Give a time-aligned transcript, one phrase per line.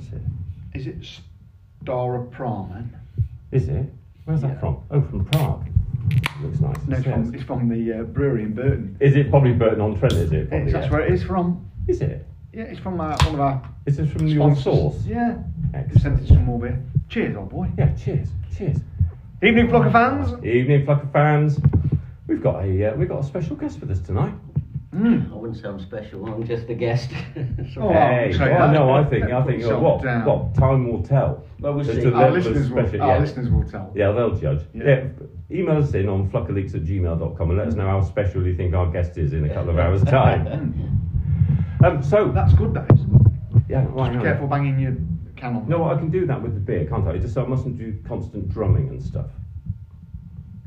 [0.00, 0.22] That's it.
[0.74, 1.20] Is it
[1.84, 2.88] Staropramen?
[3.52, 3.86] Is it?
[4.24, 4.60] Where's that Yeah.
[4.60, 4.76] from?
[4.90, 5.66] Oh, from Prague.
[6.42, 6.76] Looks nice.
[6.86, 8.96] No, it's from, it's from the uh, brewery in Burton.
[9.00, 10.14] Is it probably Burton on Trent?
[10.14, 10.48] Is it?
[10.48, 10.90] Probably, that's yeah.
[10.90, 11.68] where it is from.
[11.86, 12.26] Is it?
[12.52, 14.96] Yeah, it's from uh, one of our Is this from your source?
[15.04, 15.38] Yeah.
[15.74, 16.02] Excellent.
[16.02, 16.82] Sent us some more beer.
[17.08, 17.68] Cheers, old boy.
[17.78, 17.94] Yeah.
[17.94, 18.28] Cheers.
[18.56, 18.78] Cheers.
[19.42, 20.44] Evening, flock of fans.
[20.44, 21.60] Evening, Flucker fans.
[22.26, 24.34] We've got a uh, we've got a special guest with us tonight.
[24.94, 25.30] Mm.
[25.32, 26.26] I wouldn't say I'm special.
[26.26, 27.10] I'm just a guest.
[27.74, 30.24] So- Oh, hey, well, no, I think I think put uh, what down.
[30.24, 31.44] what time will tell.
[31.60, 32.10] Well, we'll see.
[32.12, 33.18] Our listeners, will, special- our yeah.
[33.20, 33.92] listeners will tell.
[33.94, 34.62] Yeah, they'll judge.
[34.74, 34.84] Yeah.
[34.88, 35.04] Yeah.
[35.52, 38.74] Email us in on fluckerleaks at gmail.com and let us know how special you think
[38.74, 40.96] our guest is in a couple of hours' time.
[41.82, 43.00] Um, so, That's good, that is.
[43.66, 44.20] yeah, Just be now.
[44.22, 44.94] careful banging your
[45.34, 45.66] can on.
[45.66, 47.16] No, I can do that with the beer, can't I?
[47.16, 49.28] Just so I mustn't do constant drumming and stuff.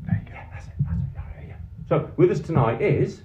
[0.06, 0.38] There you go.
[0.52, 1.06] That's it, that's it.
[1.14, 1.56] Yeah, yeah, yeah.
[1.88, 3.20] So, with us tonight is.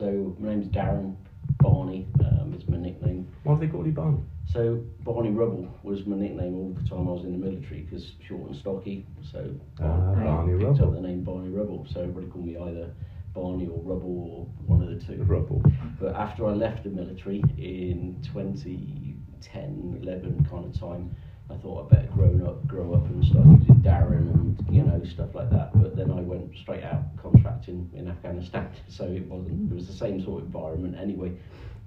[0.00, 1.14] So my name's Darren
[1.58, 2.06] Barney.
[2.24, 3.28] Um, is my nickname.
[3.44, 4.18] What do they call you, Barney?
[4.50, 8.12] So Barney Rubble was my nickname all the time I was in the military because
[8.26, 9.06] short and stocky.
[9.30, 10.84] So Ah, I Barney picked Rubble.
[10.88, 11.86] up the name Barney Rubble.
[11.92, 12.94] So everybody called me either
[13.34, 15.22] Barney or Rubble or one of the two.
[15.24, 15.62] Rubble.
[16.00, 21.14] But after I left the military in 2010, 11 kind of time,
[21.50, 25.02] I thought I better grow up, grow up and start using Darren and you know
[25.04, 25.70] stuff like that.
[25.74, 29.70] But then I went straight out contracting in Afghanistan, so it wasn't.
[29.70, 31.32] It was the same sort of environment anyway,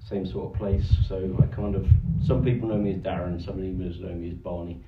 [0.08, 0.84] same sort of place.
[1.08, 1.86] So I kind of
[2.26, 4.80] some people know me as Darren, some others know me as Barney,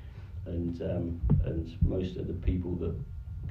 [0.46, 2.94] and um, and most of the people that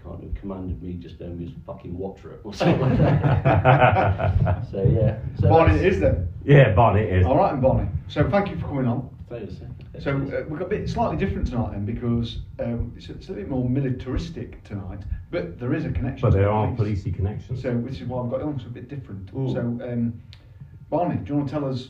[0.03, 4.67] kind of commanded me just know me as fucking Watcher or something like that.
[4.71, 5.17] so yeah.
[5.39, 6.27] So Barney that's- it is then.
[6.45, 7.25] Yeah, Barney it is.
[7.25, 7.89] All right, and Barney.
[8.07, 9.09] So thank you for coming on.
[9.29, 9.55] Thanks.
[10.03, 13.33] So uh, we've got a bit slightly different tonight then because um, it's, it's a
[13.33, 14.99] bit more militaristic tonight,
[15.31, 16.29] but there is a connection.
[16.29, 17.03] But there are police.
[17.03, 17.61] policey connections.
[17.63, 19.31] So which is why I've got it on, a bit different.
[19.35, 19.51] Ooh.
[19.51, 20.21] So um,
[20.91, 21.89] Barney, do you want to tell us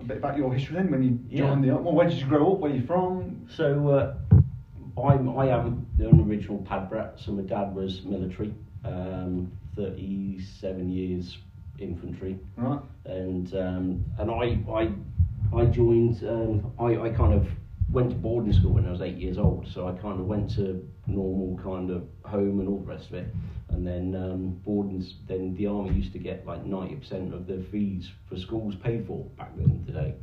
[0.00, 0.90] a bit about your history then?
[0.90, 1.48] When you Yeah.
[1.48, 2.60] joined the well, where did you grow up?
[2.60, 3.46] Where are you from?
[3.54, 4.14] So uh,
[5.02, 7.14] I'm, I am the original pad brat.
[7.18, 8.54] So my dad was military,
[8.86, 11.36] um, 37 years
[11.78, 12.80] infantry, Right.
[13.04, 14.92] and um, and I I
[15.54, 16.22] I joined.
[16.24, 17.46] Um, I I kind of
[17.92, 19.66] went to boarding school when I was eight years old.
[19.66, 23.14] So I kind of went to normal kind of home and all the rest of
[23.14, 23.34] it.
[23.70, 28.10] And then um, boarding, then the army used to get like 90% of their fees
[28.28, 30.14] for schools paid for back then today.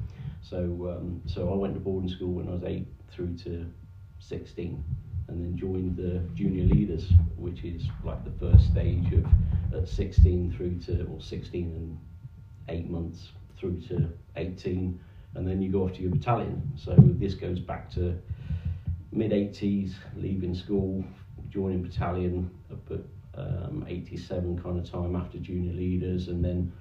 [0.42, 0.58] So
[0.98, 3.66] um, so I went to boarding school when I was eight through to
[4.20, 4.84] 16,
[5.28, 9.26] and then joined the junior leaders, which is like the first stage of
[9.74, 12.00] at 16 through to or 16 and
[12.70, 13.30] eight months
[13.60, 15.00] through to 18,
[15.38, 16.62] and then you go off to your battalion.
[16.76, 18.16] So this goes back to
[19.12, 21.04] mid 80s, leaving school,
[21.50, 23.02] joining battalion up at
[23.40, 26.72] um, 87 kind of time after junior leaders, and then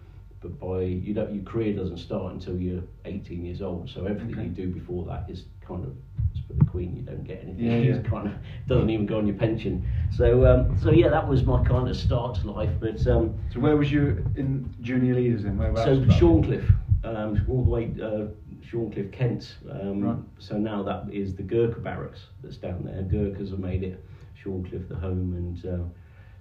[0.41, 3.89] but by you don't your career doesn't start until you're 18 years old.
[3.89, 4.45] So everything Okay.
[4.45, 5.93] you do before that is kind of
[6.31, 6.97] it's for the queen.
[6.97, 7.65] You don't get anything.
[7.67, 8.11] Yeah, It's yeah.
[8.11, 8.35] kind of
[8.67, 9.85] doesn't even go on your pension.
[10.11, 12.71] So um, so yeah, that was my kind of start to life.
[12.81, 15.57] But um, So where was you in junior leaders then?
[15.59, 16.71] Where so Shorncliffe,
[17.05, 18.27] um, all the way uh,
[18.71, 19.57] Shorncliffe, Kent.
[19.71, 20.19] Um, Right.
[20.39, 23.03] So now that is the Gurkha barracks that's down there.
[23.03, 24.05] Gurkhas have made it
[24.43, 25.85] Shorncliffe the home, and uh,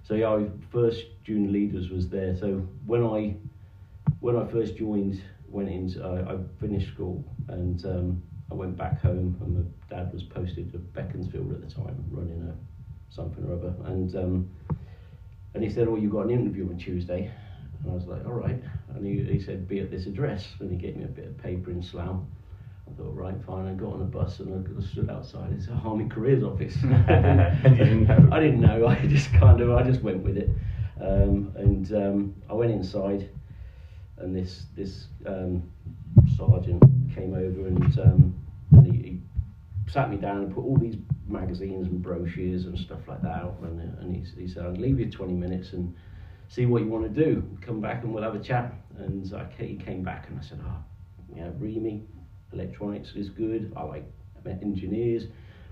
[0.02, 2.36] so yeah, I, first junior leaders was there.
[2.36, 3.36] So when I
[4.20, 9.00] when I first joined, went into I, I finished school and um, I went back
[9.00, 13.54] home, and my dad was posted to Beaconsfield at the time, running a something or
[13.54, 14.50] other, and um,
[15.54, 17.30] and he said, "Oh, you've got an interview on Tuesday."
[17.82, 18.62] And I was like, all right.
[18.94, 20.46] And he, he said, be at this address.
[20.60, 22.20] And he gave me a bit of paper in Slough.
[22.88, 23.66] I thought, right, fine.
[23.66, 25.52] I got on a bus and I stood outside.
[25.52, 26.74] It's a Army Careers Office.
[26.82, 28.10] Didn't?
[28.32, 28.86] I didn't know.
[28.88, 30.50] I just kind of, I just went with it.
[31.00, 33.28] Um, and um, I went inside,
[34.16, 35.62] and this this um,
[36.38, 36.82] sergeant
[37.14, 38.34] came over and um,
[38.72, 39.20] and he, he
[39.90, 40.96] sat me down and put all these
[41.28, 43.56] magazines and brochures and stuff like that out.
[43.62, 45.94] And, and he, he said, I'll leave you 20 minutes and
[46.48, 47.42] see what you want to do.
[47.60, 48.72] Come back and we'll have a chat.
[48.98, 50.76] And I, he came back and I said, oh,
[51.34, 52.02] yeah, REME,
[52.52, 53.72] electronics is good.
[53.76, 54.04] I like
[54.62, 55.24] engineers,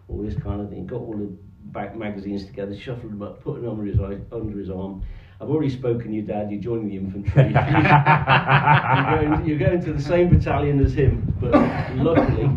[0.09, 0.87] all this kind of thing.
[0.87, 1.33] Got all the
[1.67, 3.99] back magazines together, shuffled them up, put them under his,
[4.33, 5.03] under his arm.
[5.41, 7.43] I've already spoken to your dad, you're joining the infantry.
[7.45, 7.59] you're,
[9.29, 11.35] going, you're going to the same battalion as him.
[11.41, 11.53] But
[11.97, 12.51] luckily,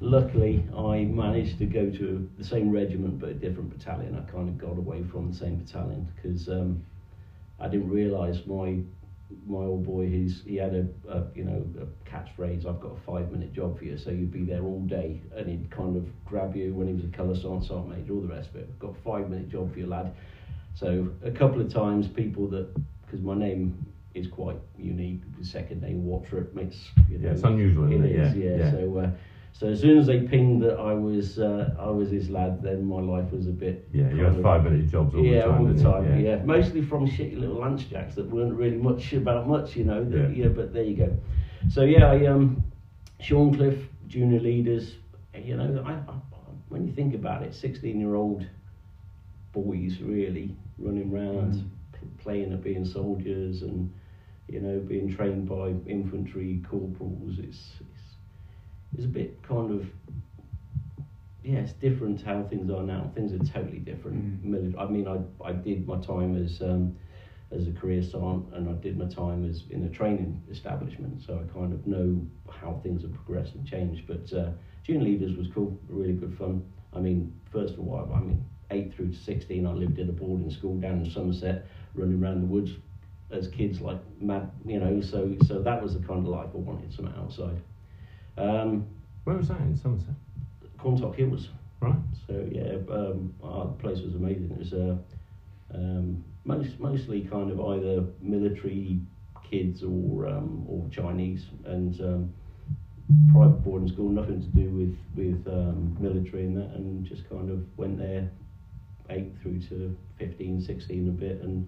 [0.00, 4.16] luckily, I managed to go to the same regiment but a different battalion.
[4.16, 6.84] I kind of got away from the same battalion because um,
[7.62, 8.78] I didn't realise my
[9.46, 10.08] my old boy.
[10.08, 12.66] He's he had a, a you know a catchphrase.
[12.66, 15.48] I've got a five minute job for you, so you'd be there all day, and
[15.48, 18.28] he'd kind of grab you when he was a colour sergeant, sergeant major, all the
[18.28, 18.78] rest of it.
[18.78, 20.12] Got a five minute job for you, lad.
[20.74, 22.68] So a couple of times, people that
[23.06, 25.20] because my name is quite unique.
[25.38, 26.76] The second name Watcher makes
[27.08, 28.10] you know, Yeah, it's unusual, isn't it?
[28.12, 28.56] is, Yeah, yeah.
[28.56, 28.70] yeah.
[28.72, 29.10] So uh,
[29.52, 32.84] So as soon as they pinged that I was uh, I was his lad, then
[32.84, 33.88] my life was a bit.
[33.92, 35.60] Yeah, you had five minute jobs all yeah, the time.
[35.66, 36.20] all the time.
[36.20, 36.42] Yeah.
[36.44, 40.04] mostly from shitty little lunch jacks that weren't really much about much, you know.
[40.04, 40.44] That, Yeah.
[40.44, 40.48] yeah.
[40.48, 41.16] but there you go.
[41.68, 42.62] So yeah, I, um,
[43.20, 44.96] Shorncliffe, junior leaders.
[45.34, 46.14] You know, I, I,
[46.68, 48.46] when you think about it, sixteen-year-old
[49.52, 51.68] boys really running around, Mm.
[51.92, 53.92] p- playing at being soldiers, and
[54.48, 57.38] you know, being trained by infantry corporals.
[57.38, 58.11] It's it's,
[58.94, 59.86] it's a bit kind of
[61.42, 63.10] yeah, it's different to how things are now.
[63.14, 64.46] Things are totally different.
[64.46, 64.78] Mm.
[64.78, 66.96] I mean, I I did my time as um,
[67.50, 71.34] as a career sergeant, and I did my time as in a training establishment, so
[71.34, 74.06] I kind of know how things have progressed and changed.
[74.06, 74.50] But uh,
[74.84, 76.64] junior leaders was cool, really good fun.
[76.92, 80.12] I mean, first of all, I mean, eight through to sixteen, I lived in a
[80.12, 82.70] boarding school down in Somerset, running around the woods
[83.32, 85.00] as kids like mad, you know.
[85.00, 87.60] So so that was the kind of life I wanted, something outside.
[88.36, 88.86] Um,
[89.24, 90.14] Where was that in Somerset?
[90.78, 91.50] Quantock Hills.
[91.80, 91.98] Right.
[92.26, 94.50] So yeah, um, our place was amazing.
[94.52, 94.96] It was uh,
[95.74, 98.98] um, most mostly kind of either military
[99.42, 102.28] kids or um, or Chinese and um,
[103.32, 107.50] private boarding school, nothing to do with with um, military and that, and just kind
[107.50, 108.28] of went there
[109.10, 111.66] eight through to 15, 16 a bit, and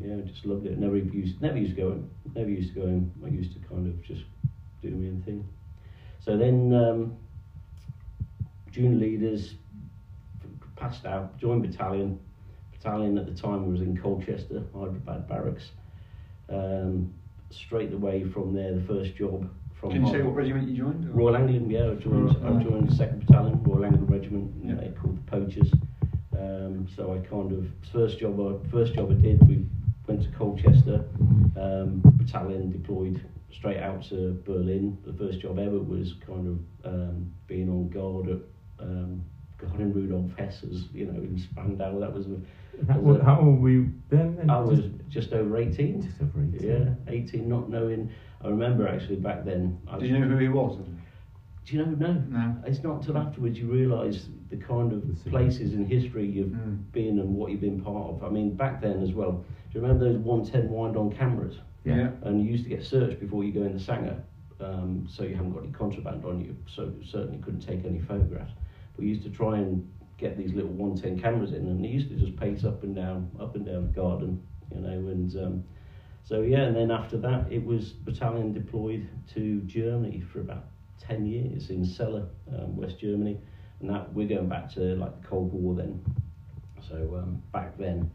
[0.00, 0.78] yeah, just loved it.
[0.78, 2.08] Never used never used to go home.
[2.34, 3.10] Never used to go home.
[3.24, 4.22] I used to kind of just
[4.82, 5.44] do my own thing.
[6.24, 6.72] So then.
[6.74, 7.16] Um,
[8.72, 9.54] junior leaders
[10.74, 12.18] passed out, joined battalion.
[12.72, 15.70] Battalion at the time was in Colchester, Hyderabad Barracks.
[16.48, 17.14] Um,
[17.50, 19.48] straight away from there, the first job
[19.78, 21.04] from Can you say what regiment you joined?
[21.08, 24.74] or- Royal Anglian, yeah, I joined, I joined the second battalion, Royal Anglian Regiment, Yeah.
[24.74, 25.70] they called the Poachers.
[26.36, 29.64] Um, so I kind of first job I first job I did, we
[30.08, 31.04] went to Colchester,
[31.56, 33.20] um, battalion deployed
[33.56, 34.98] straight out to Berlin.
[35.06, 36.46] The first job ever was kind
[36.84, 39.22] of um, being on guard at um,
[39.58, 41.98] Garden Rudolf Hess's, you know, in Spandau.
[42.00, 42.26] That was
[42.88, 44.36] How, Was it- how old were you then?
[44.36, 44.50] then?
[44.50, 46.02] I was Just- just over eighteen.
[46.02, 46.60] just over 18.
[46.68, 48.10] Yeah, eighteen, not knowing.
[48.42, 49.78] I remember actually back then.
[49.88, 50.76] I Did you know who he was?
[51.66, 51.92] Do you know?
[51.92, 52.12] No.
[52.28, 52.56] No.
[52.66, 56.78] It's not till afterwards you realise the kind of The places in history you've Mm.
[56.92, 58.22] been and what you've been part of.
[58.24, 59.32] I mean, back then as well.
[59.72, 61.56] Do you remember those 110 wind-on cameras?
[61.84, 62.10] Yeah.
[62.22, 64.22] And you used to get searched before you go in the Sanger,
[64.60, 66.56] um, so you haven't got any contraband on you.
[66.66, 68.52] So certainly couldn't take any photographs.
[68.96, 72.08] But we used to try and get these little 110 cameras in, and they used
[72.08, 74.42] to just pace up and down, up and down the garden,
[74.74, 74.88] you know.
[74.88, 75.64] And um,
[76.24, 80.64] so yeah, and then after that, it was battalion deployed to Germany for about
[81.00, 83.38] 10 years in Celle, um, West Germany,
[83.80, 86.02] and that we're going back to like the Cold War then.
[86.88, 88.10] So um, back then,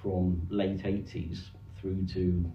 [0.00, 1.40] from late 80s
[1.80, 2.50] through to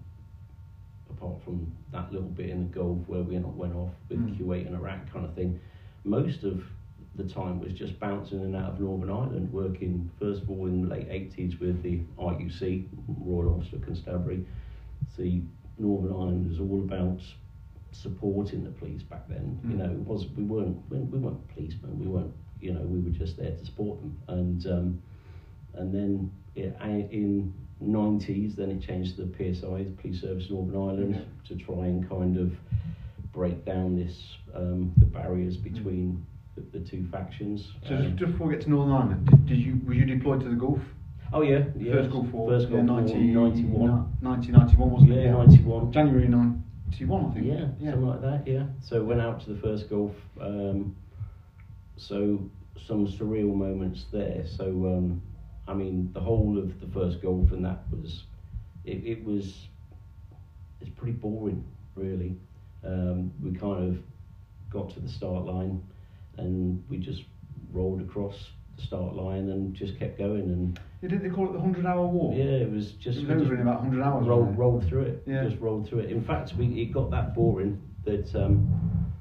[1.17, 4.37] apart from that little bit in the Gulf where we went off with Mm.
[4.37, 5.59] Kuwait and Iraq kind of thing,
[6.03, 6.63] most of
[7.15, 10.65] the time was just bouncing in and out of Northern Ireland, working first of all
[10.67, 14.45] in the late 80s with the RUC, Royal Ulster Constabulary.
[15.15, 15.43] See,
[15.77, 17.21] Northern Ireland was all about
[17.91, 19.57] supporting the police back then.
[19.63, 19.77] You Mm.
[19.77, 21.99] know, it was we weren't we, we weren't policemen.
[21.99, 24.17] We weren't you know we were just there to support them.
[24.27, 25.01] And um,
[25.75, 27.53] and then a- in
[27.83, 31.47] 90s, then it changed to the PSI, the Police Service Northern Ireland, Yeah.
[31.57, 32.53] to try and kind of
[33.33, 37.73] break down this um, the barriers between the, the two factions.
[37.85, 40.39] So Um, just, before we get to Northern Ireland, did, did you were you deployed
[40.41, 40.79] to the Gulf?
[41.33, 41.93] oh yeah, yeah.
[41.93, 42.49] First Gulf War.
[42.49, 43.89] First Gulf yeah, War, 90, 91.
[44.21, 45.25] 1991 wasn't it?
[45.25, 45.91] Yeah, 91.
[45.91, 47.45] January 91, I think.
[47.45, 47.59] Yeah,
[47.91, 48.47] something like that.
[48.47, 48.63] Yeah.
[48.81, 50.13] So went out to the first Gulf.
[50.39, 50.95] Um,
[51.97, 52.39] so
[52.87, 54.45] some surreal moments there.
[54.47, 55.21] So um,
[55.67, 58.23] I mean, the whole of the first Gulf and that was,
[58.83, 59.67] it, it was,
[60.81, 61.63] it's pretty boring,
[61.95, 62.35] really.
[62.83, 63.97] Um, we kind of
[64.69, 65.81] got to the start line,
[66.37, 67.23] and we just
[67.71, 68.35] rolled across
[68.77, 70.41] the start line and just kept going.
[70.41, 72.35] And Yeah, did they call it the 100 hour walk?
[72.37, 74.27] yeah, it was just It was over in about 100 hours.
[74.27, 75.23] rolled, rolled through it.
[75.25, 75.45] Yeah.
[75.47, 76.11] Just rolled through it.
[76.11, 79.11] In fact, we it got that boring that um,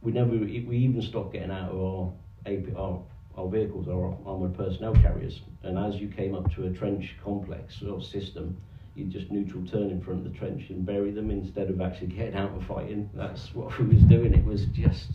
[0.00, 2.12] we never we even stopped getting out of our
[2.46, 3.02] AP, our,
[3.36, 5.40] our vehicles, our armoured personnel carriers.
[5.62, 8.56] And as you came up to a trench complex or system,
[8.94, 12.08] you just neutral turn in front of the trench and bury them instead of actually
[12.08, 13.08] getting out and fighting.
[13.14, 14.34] That's what we was doing.
[14.34, 15.12] It was just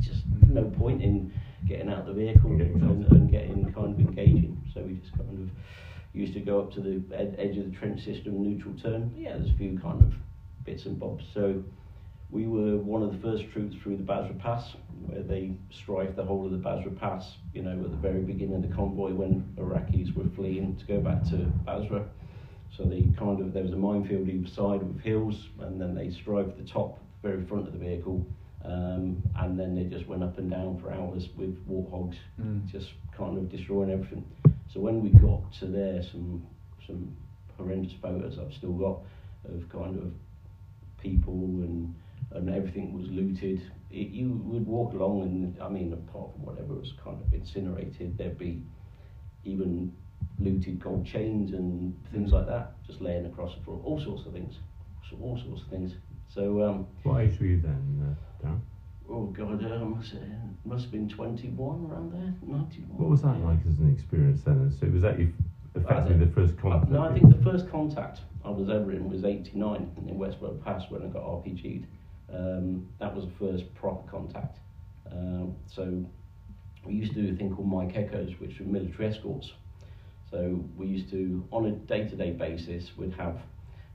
[0.00, 1.32] just no point in
[1.66, 4.62] getting out of the vehicle And getting and, and getting kind of engaging.
[4.72, 5.50] So we just kind of
[6.12, 9.12] used to go up to the ed- edge of the trench system, neutral turn.
[9.16, 10.14] Yeah, there's a few kind of
[10.64, 11.24] bits and bobs.
[11.34, 11.62] So
[12.30, 14.74] we were one of the first troops through the Basra Pass,
[15.06, 17.36] where they strifed the whole of the Basra Pass.
[17.54, 21.00] You know, at the very beginning of the convoy when Iraqis were fleeing to go
[21.00, 22.04] back to Basra.
[22.76, 26.10] So they kind of there was a minefield either side with hills, and then they
[26.10, 28.26] strived the top, very front of the vehicle,
[28.64, 32.66] Um, and then they just went up and down for hours with warthogs, Mm.
[32.66, 34.24] just kind of destroying everything.
[34.68, 36.42] So when we got to there, some
[36.84, 37.16] some
[37.56, 38.98] horrendous photos I've still got
[39.44, 40.12] of kind of
[40.98, 41.94] people and
[42.36, 43.60] and everything was looted.
[43.90, 48.16] It, you would walk along and I mean, apart from whatever was kind of incinerated,
[48.18, 48.62] there'd be
[49.44, 49.92] even
[50.38, 54.32] looted gold chains and things like that, just laying across the floor, all sorts of
[54.32, 54.54] things,
[55.08, 55.94] so all sorts of things.
[56.28, 58.60] So, um, What age were you then, uh, Darren?
[59.08, 60.18] oh god, uh, must, uh,
[60.64, 62.98] must have been 21 around there, 91.
[62.98, 63.46] What was that yeah.
[63.46, 64.70] like as an experience then?
[64.78, 65.32] So was that you
[65.74, 66.90] effectively the first Uh, contact?
[66.90, 70.90] no, I think the first contact I was ever in was 89 in Westbrook Pass
[70.90, 71.86] when I got RPG'd.
[72.32, 74.58] Um, that was the first proper contact.
[75.10, 76.04] Um, so
[76.84, 79.52] we used to do a thing called Mike Echoes, which were military escorts.
[80.30, 83.38] So we used to, on a day-to-day basis, we'd have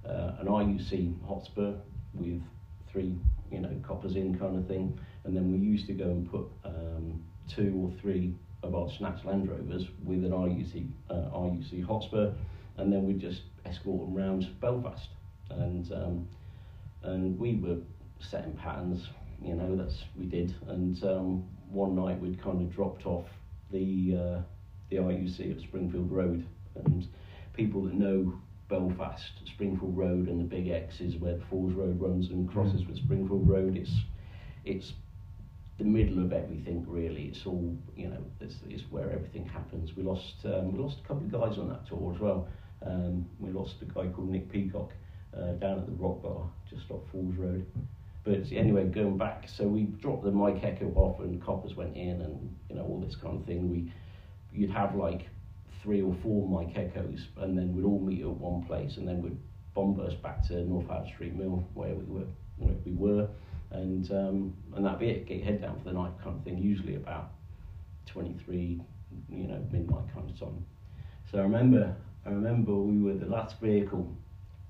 [0.05, 1.73] uh, an RUC Hotspur
[2.13, 2.41] with
[2.91, 3.17] three,
[3.51, 6.47] you know, coppers in kind of thing, and then we used to go and put
[6.63, 7.21] um,
[7.53, 8.33] two or three
[8.63, 12.33] of our Snatch Land Rovers with an RUC uh, RUC Hotspur,
[12.77, 15.09] and then we'd just escort them round Belfast,
[15.50, 16.27] and um,
[17.03, 17.77] and we were
[18.29, 19.07] setting patterns,
[19.43, 23.25] you know, that's we did, and um, one night we'd kind of dropped off
[23.71, 24.41] the uh,
[24.89, 26.45] the RUC at Springfield Road,
[26.85, 27.07] and
[27.53, 28.33] people that know
[28.69, 32.85] Belfast, Springfield Road, and the Big X is where the Falls Road runs and crosses
[32.85, 33.77] with Springfield Road.
[33.77, 33.91] It's
[34.63, 34.93] it's
[35.77, 37.25] the middle of everything really.
[37.33, 38.23] It's all you know.
[38.39, 39.95] It's, it's where everything happens.
[39.95, 42.47] We lost um, we lost a couple of guys on that tour as well.
[42.85, 44.91] Um, we lost a guy called Nick Peacock
[45.35, 47.65] uh, down at the Rock Bar just off Falls Road.
[48.23, 52.21] But anyway, going back, so we dropped the Mike Echo off and coppers went in
[52.21, 53.69] and you know all this kind of thing.
[53.69, 53.91] We
[54.53, 55.27] you'd have like
[55.81, 59.21] three or four Mike Echoes and then we'd all meet at one place and then
[59.21, 59.37] we'd
[59.73, 63.27] bomb burst back to North Howard Street Mill where we were where we were
[63.71, 65.27] and um, and that'd be it.
[65.27, 66.57] Get your head down for the night kind of thing.
[66.57, 67.31] Usually about
[68.05, 68.81] 23,
[69.29, 70.65] you know, midnight kind of time.
[71.31, 74.15] So I remember I remember we were the last vehicle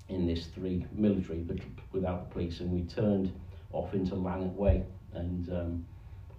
[0.08, 1.58] in this three military but
[1.92, 3.32] without the police and we turned
[3.72, 5.86] off into Lanark Way and um,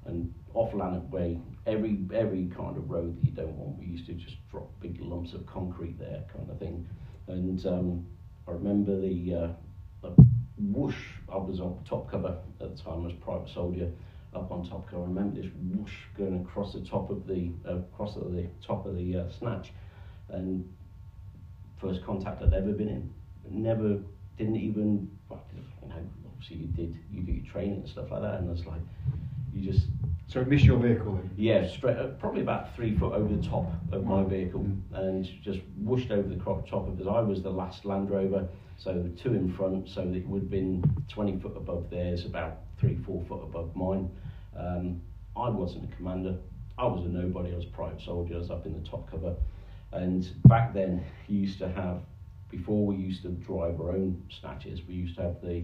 [0.06, 4.06] and off Lanark Way every every kind of road that you don't want we used
[4.08, 6.88] to just drop big lumps of concrete there kind of thing.
[7.28, 8.06] And um,
[8.48, 9.48] I remember the, uh,
[10.02, 10.14] the
[10.58, 10.98] whoosh
[11.32, 13.90] I was on top cover at the time as private soldier
[14.36, 15.04] up on top cover.
[15.04, 18.96] I remember this whoosh going across the top of the uh, across the top of
[18.96, 19.72] the uh, snatch
[20.30, 20.70] and
[21.80, 23.14] first contact I'd ever been in
[23.52, 24.00] never
[24.38, 25.44] didn't even well,
[25.84, 25.96] you know
[26.26, 28.82] obviously you did you do your training and stuff like that and it's like
[29.54, 29.88] you just
[30.28, 31.30] So it missed your vehicle then?
[31.38, 34.82] yeah straight uh, probably about three foot over the top of my vehicle Mm.
[34.94, 38.48] and just whooshed over the crop top of it I was the last Land Rover
[38.78, 42.96] so two in front so it would have been 20 foot above theirs about three
[43.06, 44.10] four foot above mine.
[44.58, 45.02] Um,
[45.36, 46.36] I wasn't a commander.
[46.78, 47.54] I was a nobody.
[47.54, 48.36] I was a private soldier.
[48.36, 49.36] I was up in the top cover.
[49.94, 52.02] And back then you used to have
[52.56, 55.64] before we used to drive our own snatches, we used to have the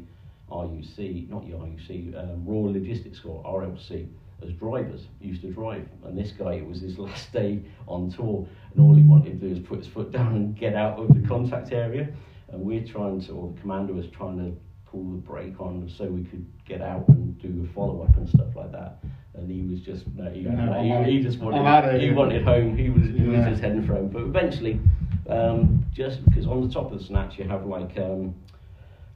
[0.52, 4.08] RUC, not the RUC, um, Royal Logistics Corps, RLC,
[4.42, 5.88] as drivers, used to drive.
[6.04, 9.48] And this guy, it was his last day on tour, and all he wanted to
[9.48, 12.10] do was put his foot down and get out of the contact area.
[12.52, 16.06] And we're trying to, or the commander was trying to pull the brake on so
[16.06, 18.98] we could get out and do a follow up and stuff like that.
[19.36, 22.02] And he was just, no, he, Yeah, no, he, he just wanted, I'm out of
[22.02, 22.76] he wanted home.
[22.76, 24.08] He was, he was just heading for home.
[24.10, 24.80] But eventually,
[25.30, 28.36] um, just because on the top of the snatch you have like um,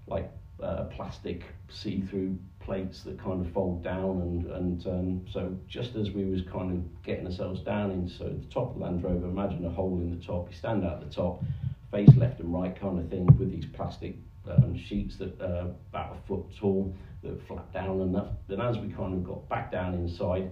[0.07, 0.29] like
[0.61, 6.11] uh, plastic see-through plates that kind of fold down and and um, so just as
[6.11, 9.27] we was kind of getting ourselves down into so the top of the Land Rover
[9.27, 11.43] imagine a hole in the top you stand out the top
[11.91, 14.15] face left and right kind of thing with these plastic
[14.49, 18.15] um, sheets that uh, about a foot tall that flap down and
[18.47, 20.51] then as we kind of got back down inside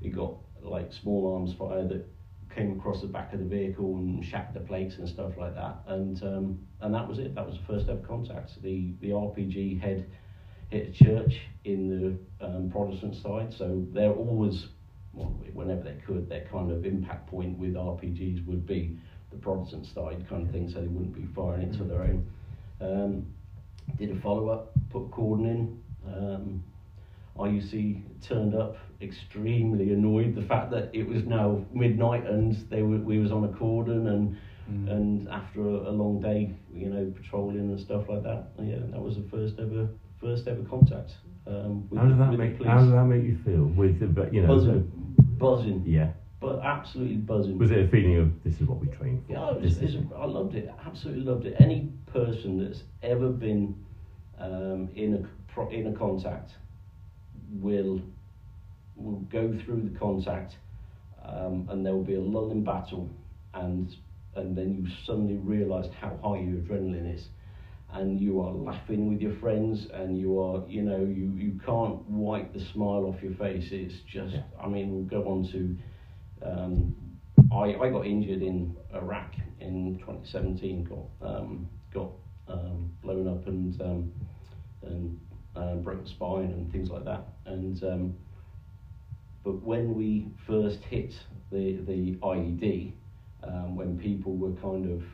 [0.00, 2.04] we got like small arms fire that
[2.56, 5.76] came across the back of the vehicle and shacked the plates and stuff like that.
[5.86, 7.34] And um, and that was it.
[7.34, 8.60] That was the first ever contact.
[8.62, 10.10] The the RPG head
[10.70, 14.66] hit a church in the um, Protestant side, so they're always,
[15.12, 18.98] well, whenever they could, their kind of impact point with RPGs would be
[19.30, 22.30] the Protestant side kind of thing, so they wouldn't be firing into their own.
[22.80, 23.26] Um,
[23.96, 25.82] did a follow up, put cordon in.
[26.12, 26.64] Um,
[27.38, 32.98] RUC turned up extremely annoyed the fact that it was now midnight and they were
[32.98, 34.36] we was on a cordon and
[34.68, 34.90] Mm.
[34.90, 39.00] and after a, a long day you know patrolling and stuff like that yeah that
[39.00, 39.88] was the first ever
[40.20, 41.12] first ever contact
[41.46, 43.66] um, with, How did that make the How did that make you feel?
[43.66, 46.10] With the, but, you know, buzzing buzzing yeah.
[46.40, 49.32] but absolutely buzzing Was it a feeling of this is what we train for?
[49.34, 49.78] Yeah, it was,
[50.16, 50.68] I loved it.
[50.84, 51.54] Absolutely loved it.
[51.60, 53.84] Any person that's ever been
[54.38, 56.50] um, in a in a contact
[57.52, 58.00] will
[58.96, 60.56] will go through the contact,
[61.24, 63.08] um, and there will be a lull in battle,
[63.54, 63.94] and
[64.34, 67.28] and then you suddenly realise how high your adrenaline is,
[67.92, 72.08] and you are laughing with your friends, and you are you know you you can't
[72.08, 73.68] wipe the smile off your face.
[73.70, 74.42] It's just Yeah.
[74.60, 75.76] I mean we'll go on to.
[76.42, 76.94] Um,
[77.52, 80.84] I, I got injured in Iraq in 2017.
[80.84, 82.10] Got um, got
[82.48, 84.12] um, blown up and um,
[84.82, 85.20] and
[85.54, 87.26] um, broke the spine and things like that.
[87.46, 88.14] And um,
[89.46, 92.94] but when we first hit the the IED,
[93.44, 95.04] um, when people were kind of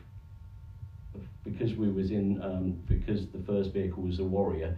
[1.45, 4.73] because we was in um, because the first vehicle was a Warrior,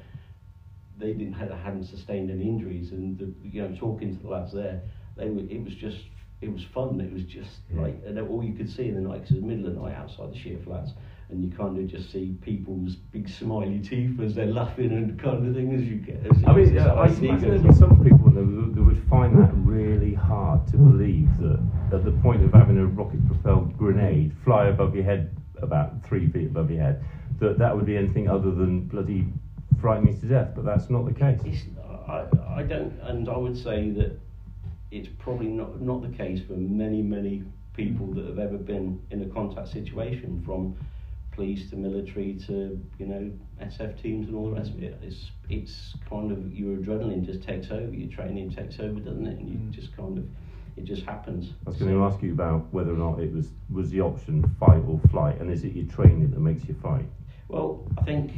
[1.00, 4.51] they didn't had, hadn't sustained any injuries, and the, you know talking to the lads
[4.53, 4.79] there,
[5.17, 6.09] they were it was just
[6.41, 7.01] it was fun.
[7.01, 7.83] It was just Yeah.
[7.83, 9.74] like and all you could see in the night because it was the middle of
[9.75, 10.93] the night outside the sheer flats,
[11.29, 15.48] and you kind of just see people's big smiley teeth as they're laughing and kind
[15.48, 16.25] of thing as you get.
[16.25, 19.36] As I mean, yeah, I imagine there'd be some people that would, that would find
[19.39, 21.60] that really hard to believe that
[21.94, 26.48] at the point of having a rocket-propelled grenade fly above your head about three feet
[26.48, 27.03] above your head,
[27.39, 29.25] that that would be anything other than bloody
[29.82, 30.50] frightening to death.
[30.55, 31.39] But that's not the case.
[31.44, 31.63] It's,
[32.08, 34.20] I, I don't, and I would say that
[34.91, 37.44] it's probably not not the case for many many
[37.75, 40.75] people that have ever been in a contact situation, from
[41.35, 44.97] police to military to you know SF teams and all the rest of it.
[45.03, 49.37] It's it's kind of your adrenaline just takes over, your training takes over, doesn't it?
[49.39, 49.71] And you Mm.
[49.71, 50.25] just kind of
[50.77, 51.53] it just happens.
[51.65, 54.43] I was going to ask you about whether or not it was was the option
[54.59, 57.05] fight or flight, and is it your training that makes you fight?
[57.47, 58.31] Well, I think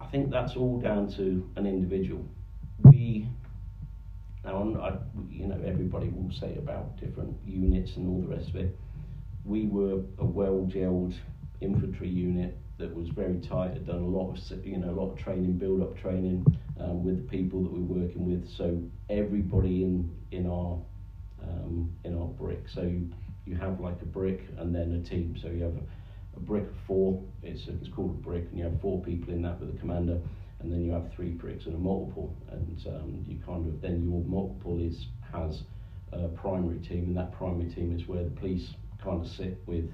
[0.00, 2.24] I think that's all down to an individual.
[2.82, 3.28] We
[4.44, 4.98] now, I'm- I,
[5.30, 8.76] you know, everybody will say about different units and all the rest of it.
[9.46, 11.14] We were a well-gelled
[11.64, 13.72] infantry unit that was very tight.
[13.72, 16.44] Had done a lot of, you know, a lot of training, build-up training
[16.80, 18.48] um, with the people that we we're working with.
[18.56, 20.78] So everybody in in our
[21.42, 22.68] um, in our brick.
[22.68, 23.08] So you,
[23.46, 25.36] you have like a brick and then a team.
[25.40, 27.22] So you have a, a brick of four.
[27.42, 30.18] It's it's called a brick, and you have four people in that with a commander,
[30.60, 32.34] and then you have three bricks and a multiple.
[32.50, 35.62] And um, you kind of then your multiple is has
[36.12, 39.90] a primary team, and that primary team is where the police kind of sit with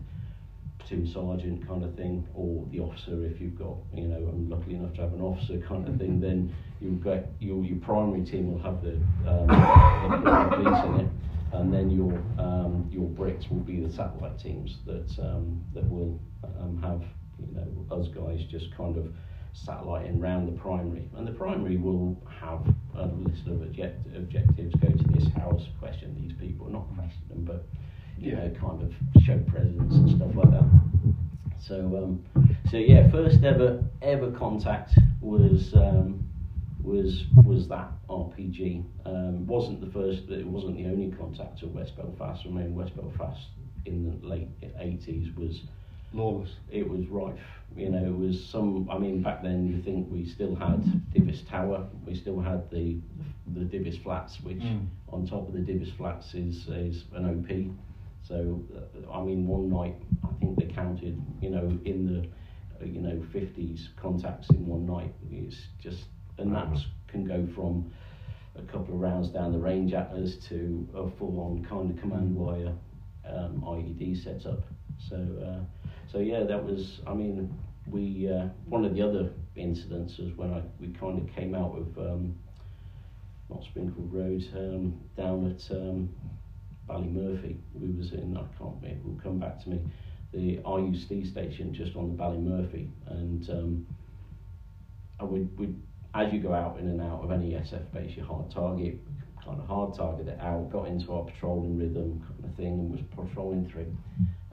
[0.81, 4.75] platoon sergeant kind of thing, or the officer if you've got, you know, I'm lucky
[4.75, 8.53] enough to have an officer kind of thing, then you'll get your your primary team
[8.53, 8.95] will have the,
[9.29, 11.11] um, the, the police in it,
[11.53, 16.19] and then your um, your bricks will be the satellite teams that um, that will
[16.59, 17.03] um, have
[17.39, 19.13] you know us guys just kind of
[19.53, 22.61] satelliting round the primary, and the primary will have
[22.97, 24.75] a list of object- objectives.
[24.77, 27.67] Go to this house, question these people, not question them, but
[28.21, 30.65] you know, kind of show presence and stuff like that.
[31.59, 32.25] So, um,
[32.71, 36.25] so yeah, first ever ever contact was um,
[36.83, 38.85] was was that RPG.
[39.07, 42.43] Um, wasn't the first, it wasn't the only contact of West Belfast.
[42.47, 43.41] I mean, West Belfast
[43.87, 45.63] in the late eighties was
[46.13, 46.51] Lawless.
[46.73, 47.39] it was rife.
[47.77, 48.89] You know, it was some.
[48.91, 50.83] I mean, back then you think we still had
[51.15, 52.97] Divis Tower, we still had the
[53.55, 54.87] the Divis Flats, which Mm.
[55.13, 57.73] on top of the Divis Flats is is an OP.
[58.23, 62.29] So, uh, I mean, one night I think they counted, you know, in the
[62.81, 65.13] uh, you know 50s contacts in one night.
[65.31, 66.05] It's just
[66.39, 66.69] and that
[67.09, 67.93] can go from
[68.57, 72.35] a couple of rounds down the range at us to a full-on kind of command
[72.35, 72.73] wire
[73.29, 74.65] um, IED setup.
[75.09, 75.65] So, uh,
[76.11, 77.01] so yeah, that was.
[77.07, 77.55] I mean,
[77.87, 81.77] we uh, one of the other incidents was when I we kind of came out
[81.77, 82.39] of um,
[83.49, 86.09] not Springfield Road um, down at um,
[86.91, 87.57] Ballymurphy.
[87.75, 88.37] We was in.
[88.37, 88.83] I can't.
[88.83, 89.81] It will come back to me.
[90.33, 93.87] The RUC station just on the Ballymurphy, and um,
[95.19, 95.81] I would, would
[96.15, 98.99] as you go out in and out of any SF base, you hard target,
[99.45, 102.91] kind of hard target it out, got into our patrolling rhythm kind of thing, and
[102.91, 103.93] was patrolling through.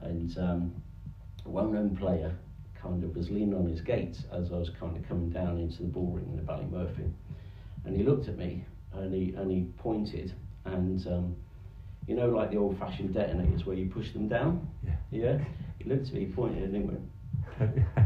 [0.00, 0.82] And um,
[1.44, 2.34] a well-known player
[2.80, 5.82] kind of was leaning on his gate as I was kind of coming down into
[5.82, 7.10] the ball ring in the Ballymurphy,
[7.84, 10.32] and he looked at me and he and he pointed
[10.64, 11.06] and.
[11.06, 11.36] Um,
[12.08, 14.66] you know, like the old-fashioned detonators where you push them down.
[14.84, 14.92] Yeah.
[15.10, 15.38] Yeah.
[15.78, 17.00] He looked at me, he pointed, and he went,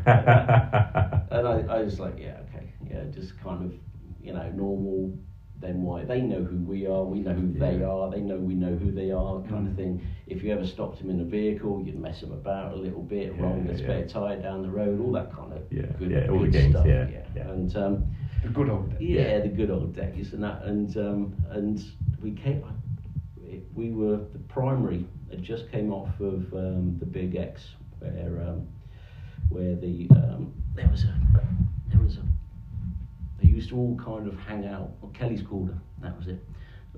[0.06, 3.72] and I, I was like, yeah, okay, yeah, just kind of,
[4.22, 5.16] you know, normal.
[5.60, 6.02] Then why?
[6.04, 7.04] They know who we are.
[7.04, 8.10] We know who they are.
[8.10, 9.76] They know we know who they are, kind of Mm.
[9.76, 10.02] thing.
[10.26, 13.32] If you ever stopped them in a vehicle, you'd mess them about a little bit,
[13.36, 13.78] Yeah, roll the yeah.
[13.78, 16.72] spare tire down the road, all that kind of Yeah, good, yeah, all the games,
[16.74, 16.84] stuff.
[16.86, 17.48] yeah, yeah.
[17.48, 18.04] And um,
[18.42, 19.08] The good old days.
[19.08, 21.80] yeah, the good old days and that, and um, and
[22.20, 22.58] we came.
[22.58, 22.64] it-
[23.74, 25.06] We were the primary.
[25.30, 28.68] It just came off of um, the Big X, where um,
[29.48, 31.14] where the um, there was a
[31.88, 32.22] there was a
[33.40, 35.78] they used to all kind of hang out on Kelly's Corner.
[36.02, 36.44] That was it.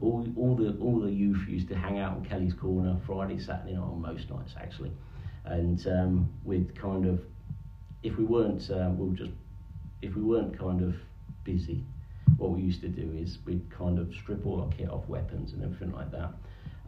[0.00, 3.74] All, all the all the youth used to hang out on Kelly's Corner Friday, Saturday
[3.74, 4.90] night, on most nights actually,
[5.44, 7.20] and um, we'd kind of,
[8.02, 9.30] if we weren't, um, we'll just,
[10.02, 10.96] if we weren't kind of
[11.44, 11.84] busy,
[12.36, 15.52] what we used to do is we'd kind of strip all our kit off, weapons
[15.52, 16.32] and everything like that,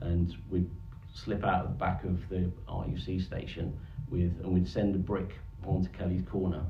[0.01, 0.71] and we'd
[1.15, 3.79] slip out of the back of the RUC station
[4.11, 6.63] with, and we'd send a brick onto Kelly's Corner,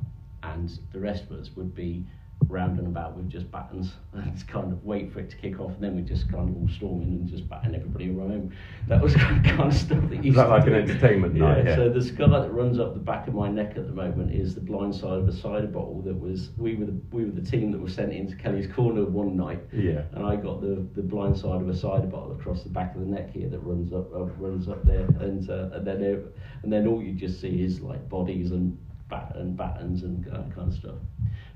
[0.43, 2.05] and the rest of us would be
[2.49, 5.59] round and about with just battens and just kind of wait for it to kick
[5.59, 8.53] off and then we just kind of all storm in and just batten everybody around.
[8.88, 11.66] That was kind of stuff that used Is that like an entertainment night?
[11.66, 11.77] Yeah.
[11.77, 14.55] So the scar that runs up the back of my neck at the moment is
[14.55, 17.49] the blind side of a cider bottle that was we were the, we were the
[17.49, 20.03] team that was sent into Kelly's corner one night yeah.
[20.12, 23.01] and I got the, the blind side of a cider bottle across the back of
[23.01, 26.72] the neck here that runs up uh, runs up there, and uh, and then and
[26.72, 30.68] then all you just see is like bodies and bat and battens and that kind
[30.68, 30.96] of stuff.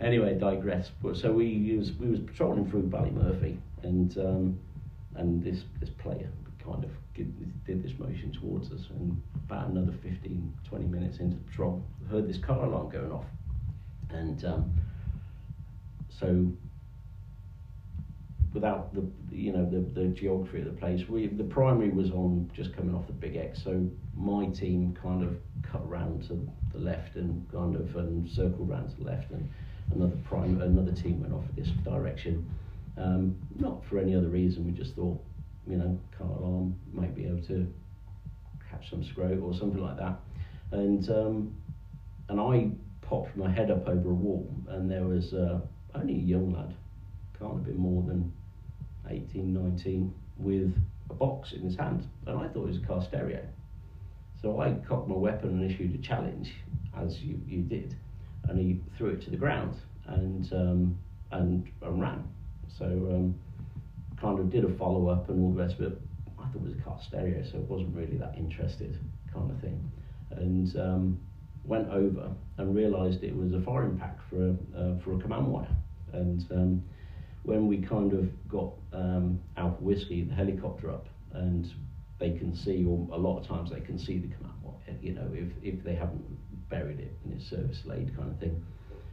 [0.00, 0.90] Anyway, digress.
[1.02, 4.58] But so we was we was patrolling through Ballymurphy, and um,
[5.16, 6.30] and this this player
[6.64, 11.42] kind of did, this motion towards us, and about another 15, 20 minutes into the
[11.42, 13.26] patrol, heard this car alarm going off,
[14.10, 14.72] and um,
[16.08, 16.46] so
[18.52, 21.08] without the you know the, the geography of the place.
[21.08, 23.86] We the primary was on just coming off the big X, so
[24.16, 28.90] my team kind of cut round to the left and kind of and circled round
[28.90, 29.48] to the left, and
[29.94, 32.48] another prime another team went off in this direction.
[32.96, 34.66] Um, not for any other reason.
[34.66, 35.22] We just thought,
[35.66, 37.72] you know, car alarm might be able to
[38.70, 40.18] catch some scrote or something like that,
[40.72, 41.54] and um,
[42.28, 42.70] and I
[43.02, 45.60] popped my head up over a wall, and there was uh,
[45.94, 46.74] only a young lad,
[47.38, 48.32] can't have been more than
[49.08, 50.72] 18, 19, with
[51.10, 53.42] a box in his hand, and I thought it was a car stereo.
[54.40, 56.52] So I cocked my weapon and issued a challenge,
[56.96, 57.96] as you, you did,
[58.48, 59.76] and he threw it to the ground
[60.06, 60.98] and um,
[61.32, 62.24] and, and ran.
[62.78, 63.34] So um,
[64.20, 65.98] kind of did a follow up and all the rest of it.
[66.38, 68.98] I thought it was a car stereo, so I wasn't really that interested,
[69.32, 69.90] kind of thing,
[70.30, 71.20] and um,
[71.64, 75.46] went over and realised it was a firing pack for a uh, for a command
[75.46, 75.76] wire,
[76.12, 76.82] and um,
[77.42, 81.72] when we kind of got um, Alpha Whiskey, the helicopter up, and
[82.18, 85.14] they can see, or a lot of times they can see the command wire, you
[85.14, 86.22] know, if, if they haven't
[86.70, 88.64] buried it in its service laid kind of thing.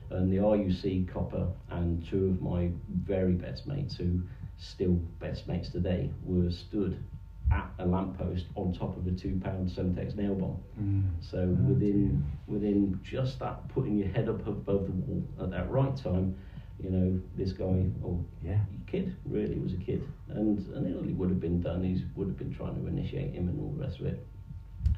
[0.10, 2.70] And the RUC copper and two of my
[3.04, 4.22] very best mates, who
[4.58, 7.04] still best mates today, were stood
[7.52, 10.58] at a lamppost on top of a two pound Semtex nail bomb.
[10.82, 11.04] Mm.
[11.22, 15.96] So within within just that putting your head up above the wall at that right
[15.98, 16.36] time,
[16.80, 18.60] you know, this guy or Yeah.
[18.86, 21.84] kid really was a kid, and and it would have been done.
[21.84, 24.26] He would have been trying to initiate him and all the rest of it.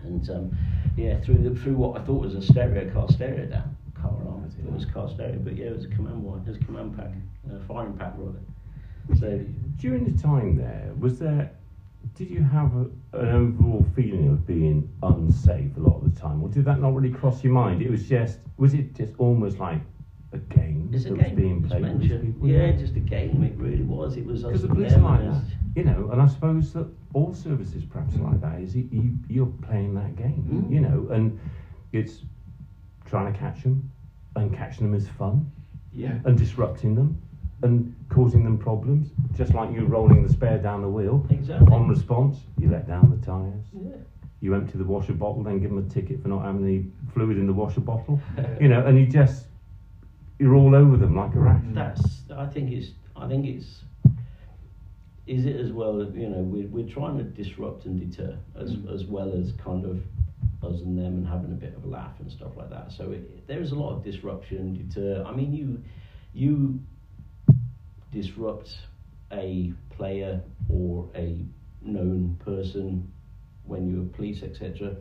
[0.04, 0.58] And um,
[0.98, 4.52] yeah, through the, through what I thought was a stereo car stereo down car alarm.
[4.58, 6.40] It was car stereo, but yeah, it was a command wire.
[6.40, 7.12] It was a command pack,
[7.52, 8.40] a firing pack rather.
[9.20, 9.40] So
[9.78, 11.52] During the time there, was there?
[12.16, 16.42] Did you have a, an overall feeling of being unsafe a lot of the time,
[16.44, 17.82] or did that not really cross your mind?
[17.82, 19.82] It was just, was it just almost like
[20.32, 21.18] a game it's a game.
[21.18, 22.48] was being played with these people?
[22.48, 23.44] Yeah, just a game.
[23.44, 24.16] It really was.
[24.18, 25.42] It was Because the police are like that,
[25.76, 28.60] you know, and I suppose that all services perhaps are like that.
[28.62, 30.72] Is you, you you're playing that game, Mm.
[30.72, 31.40] you know, and
[31.92, 32.22] it's
[33.06, 33.90] trying to catch them,
[34.36, 35.50] and catching them is fun,
[35.94, 36.20] Yeah.
[36.26, 37.18] and disrupting them,
[37.64, 39.12] and causing them problems.
[39.36, 41.26] Just like you rolling the spare down the wheel.
[41.30, 41.74] Exactly.
[41.74, 43.66] On response, you let down the tyres.
[43.74, 43.96] Yeah.
[44.42, 47.38] You empty the washer bottle, then give them a ticket for not having any fluid
[47.38, 48.22] in the washer bottle.
[48.62, 49.48] You know, and you just
[50.40, 51.62] you're all over them like a rat.
[51.74, 52.02] That's.
[52.36, 52.92] I think it's.
[53.16, 53.84] I think it's.
[55.28, 56.02] Is it as well?
[56.14, 58.94] You know, we're we're trying to disrupt and deter as Mm.
[58.94, 60.02] as well as kind of
[60.64, 62.92] us and them and having a bit of a laugh and stuff like that.
[62.92, 65.24] So it, there is a lot of disruption, deter.
[65.26, 65.82] I mean, you
[66.34, 66.80] you
[68.12, 68.76] disrupt
[69.32, 71.46] a player or a
[71.82, 73.12] known person
[73.66, 74.96] when you're police, etc.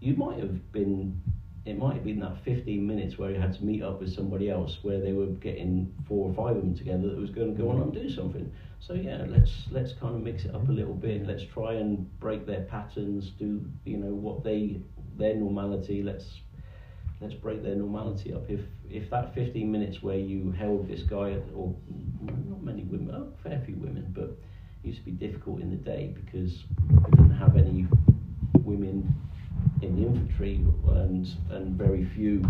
[0.00, 1.20] You might have been
[1.64, 4.50] it might have been that 15 minutes where you had to meet up with somebody
[4.50, 7.62] else where they were getting four or five of them together that was going to
[7.62, 8.08] go on and mm-hmm.
[8.08, 8.52] do something.
[8.80, 12.18] So yeah let's let's kind of mix it up a little bit let's try and
[12.18, 14.80] break their patterns do you know what they
[15.16, 16.02] their normality.
[16.02, 16.40] Let's
[17.20, 18.50] let's break their normality up.
[18.50, 21.74] If if that 15 minutes where you held this guy or
[22.48, 24.36] not many women oh, a fair few women but
[24.82, 27.86] it used to be difficult in the day because we didn't have any
[28.64, 29.14] women
[29.82, 32.42] in the infantry and and very few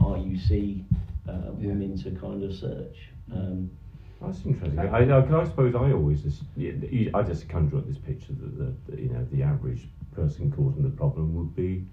[0.00, 0.84] RUC
[1.28, 1.68] uh, Yeah.
[1.68, 2.96] women to kind of search.
[3.32, 3.70] Um,
[4.20, 4.78] That's interesting.
[4.78, 6.72] I, I, I suppose I always just, yeah,
[7.14, 10.82] I just conjure up this picture that the, the you know the average person causing
[10.82, 11.86] the problem would be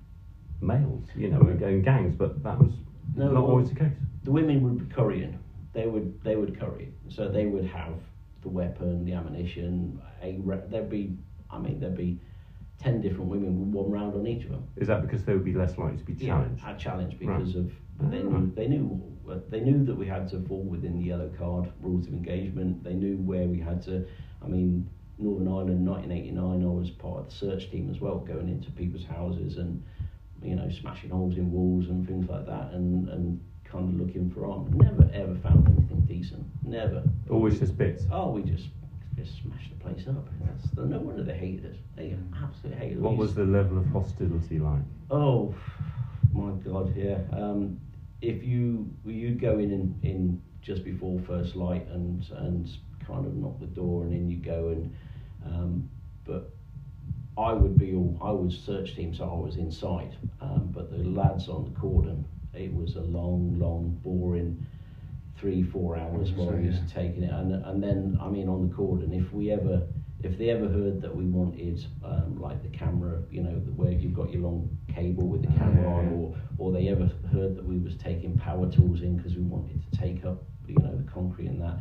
[0.62, 2.74] males, you know, and, and gangs, but that was
[3.16, 3.94] No, not always the case.
[4.24, 5.38] the women would be currying,
[5.74, 6.92] they would they would curry.
[7.10, 7.94] So they would have
[8.42, 10.02] the weapon, the ammunition.
[10.24, 11.16] A re- there'd be,
[11.52, 12.20] I mean, there'd be
[12.80, 14.68] ten different women with one round on each of them.
[14.76, 16.64] Is that because they would be less likely to be challenged?
[16.64, 17.38] Yeah, a challenge Right.
[17.40, 19.02] because of they knew they knew
[19.50, 22.84] they knew that we had to fall within the yellow card rules of engagement.
[22.84, 24.06] They knew where we had to.
[24.44, 24.88] I mean,
[25.18, 29.06] Northern Ireland, 1989, I was part of the search team as well, going into people's
[29.06, 29.84] houses and
[30.44, 34.30] you know smashing holes in walls and things like that, and and kind of looking
[34.30, 34.74] for arms.
[34.76, 36.46] Never ever found anything decent.
[36.64, 37.04] Never.
[37.30, 38.06] Always just bits.
[38.12, 38.70] Oh, we just
[39.18, 40.28] just smashed the place up.
[40.42, 41.78] That's, no wonder they hated us.
[41.96, 43.04] They absolutely hated us.
[43.04, 44.82] What was the level of hostility like?
[45.10, 45.56] Oh
[46.32, 47.20] my God, yeah.
[47.32, 47.80] Um,
[48.22, 52.70] if you you'd go in, in in just before first light and and
[53.06, 54.96] kind of knock the door and in you go and
[55.46, 55.90] um,
[56.26, 56.52] but
[57.38, 60.98] I would be all I was search team so I was inside um, but the
[60.98, 64.66] lads on the cordon it was a long long boring
[65.40, 67.02] three four hours while gonna we was yeah.
[67.02, 69.84] taking it and and then I mean on the cordon if we ever
[70.24, 73.92] if they ever heard that we wanted um, like the camera, you know, the, where
[73.92, 77.64] you've got your long cable with the camera on, or or they ever heard that
[77.64, 81.10] we was taking power tools in because we wanted to take up, you know, the
[81.12, 81.78] concrete and that,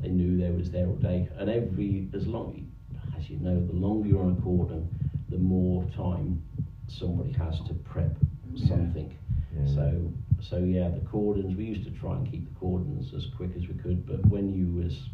[0.00, 1.28] they knew they was there all day.
[1.38, 2.70] And every as long,
[3.18, 4.88] as you know, the longer you're on a cordon,
[5.28, 6.42] the more time
[6.86, 8.16] somebody has to prep
[8.56, 9.10] something.
[9.10, 9.21] Yeah.
[9.66, 10.10] So
[10.40, 11.56] so yeah, the cordons.
[11.56, 14.52] We used to try and keep the cordons as quick as we could, but when
[14.52, 15.08] you was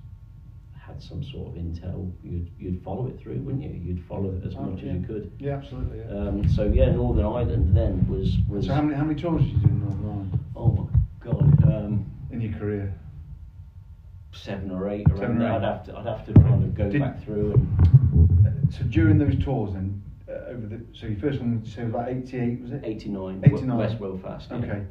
[0.75, 3.71] had some sort of intel, you'd you'd follow it through, wouldn't you?
[3.71, 4.93] You'd follow it as Oh, much yeah.
[4.93, 5.33] as you could.
[5.39, 5.99] Yeah, absolutely.
[5.99, 6.07] Yeah.
[6.29, 9.53] Um, so yeah, Northern Ireland then was was so how many how many tours did
[9.53, 12.95] you do in Northern Ireland oh my god, um, in your career?
[14.33, 15.51] seven or eight Seven around or there.
[15.53, 15.57] eight.
[15.57, 19.19] I'd have to I'd have to kind of go Did- back through and So during
[19.19, 19.88] those tours, then
[20.59, 22.83] over the so your first one, was about eighty-eight, was it?
[22.85, 23.77] eighty nine 89.
[23.79, 24.49] West Belfast.
[24.51, 24.57] Yeah.
[24.57, 24.87] Okay.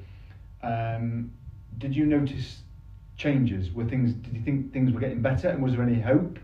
[0.63, 1.31] Um,
[1.77, 2.61] did you notice
[3.17, 3.71] changes?
[3.71, 4.13] Were things?
[4.13, 6.39] Did you think things were getting better, and was there any hope?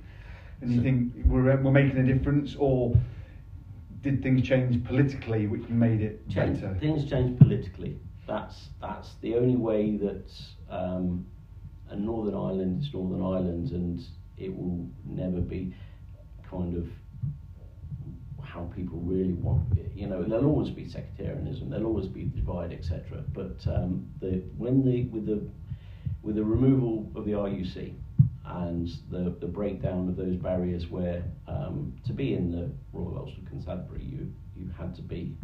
[0.61, 2.95] And you think we're we're making a difference, or
[4.01, 6.75] did things change politically, which made it Change, better?
[6.79, 7.97] things change politically.
[8.27, 10.31] That's that's the only way that
[10.69, 11.25] um,
[11.89, 14.01] and Northern Ireland is Northern Ireland, and
[14.37, 15.73] it will never be
[16.49, 16.87] kind of
[18.53, 19.91] how people really want it.
[19.95, 23.23] You know, there'll always be sectarianism, there'll always be divide, etc.
[23.33, 25.41] But um, the when the with the
[26.21, 27.93] with the removal of the RUC
[28.45, 33.41] and the, the breakdown of those barriers where um, to be in the Royal Ulster
[33.49, 35.35] Constabulary you you had to be.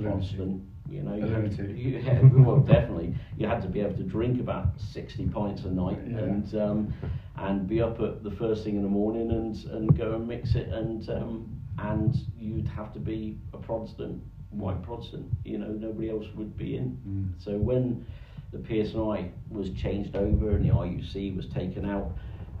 [0.00, 3.96] Protestant, you know, you had to, you had, well definitely you had to be able
[3.96, 6.18] to drink about 60 pints a night Yeah.
[6.18, 6.94] and um,
[7.36, 10.54] and be up at the first thing in the morning and, and go and mix
[10.54, 16.10] it and um, and you'd have to be a Protestant, white Protestant, you know, nobody
[16.10, 16.98] else would be in.
[17.06, 17.44] Mm.
[17.44, 18.06] So when
[18.52, 22.12] the PSNI was changed over and the RUC was taken out,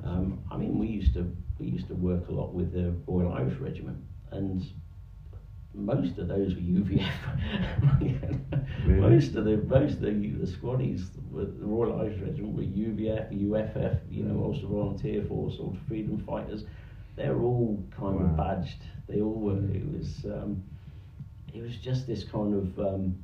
[0.04, 3.32] um, I mean, we used to we used to work a lot with the Royal
[3.32, 3.98] Irish Regiment,
[4.30, 4.64] and
[5.74, 7.10] most of those were UVF.
[8.86, 9.00] Really?
[9.00, 13.32] Most of the most of the, the squaddies with the Royal Irish Regiment were UVF,
[13.32, 16.64] UFF, you know, Ulster Volunteer Force, Ulster Freedom Fighters.
[17.18, 18.80] They're all kind of badged.
[19.08, 19.58] They all were.
[19.74, 20.62] It was um,
[21.52, 23.18] it was just this kind of um,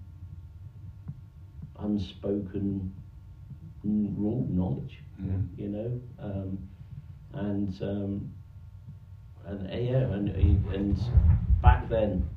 [1.79, 2.93] unspoken
[3.85, 5.47] rule knowledge, Mm.
[5.57, 6.59] you know, um,
[7.35, 8.33] and um,
[9.47, 10.29] and uh, yeah, and
[10.75, 10.99] and
[11.63, 12.29] back then,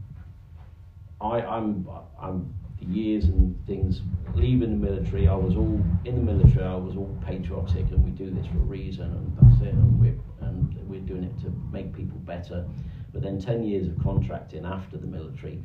[1.19, 1.87] I I'm
[2.21, 4.01] I'm years and things
[4.35, 5.27] leaving the military.
[5.27, 6.65] I was all in the military.
[6.67, 9.73] I was all patriotic, and we do this for a reason, and that's it.
[9.73, 10.13] And we're
[10.57, 12.65] and we're doing it to make people better.
[13.13, 15.61] But then ten years of contracting after the military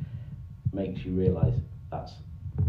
[0.71, 1.55] makes you realise
[1.91, 2.13] that's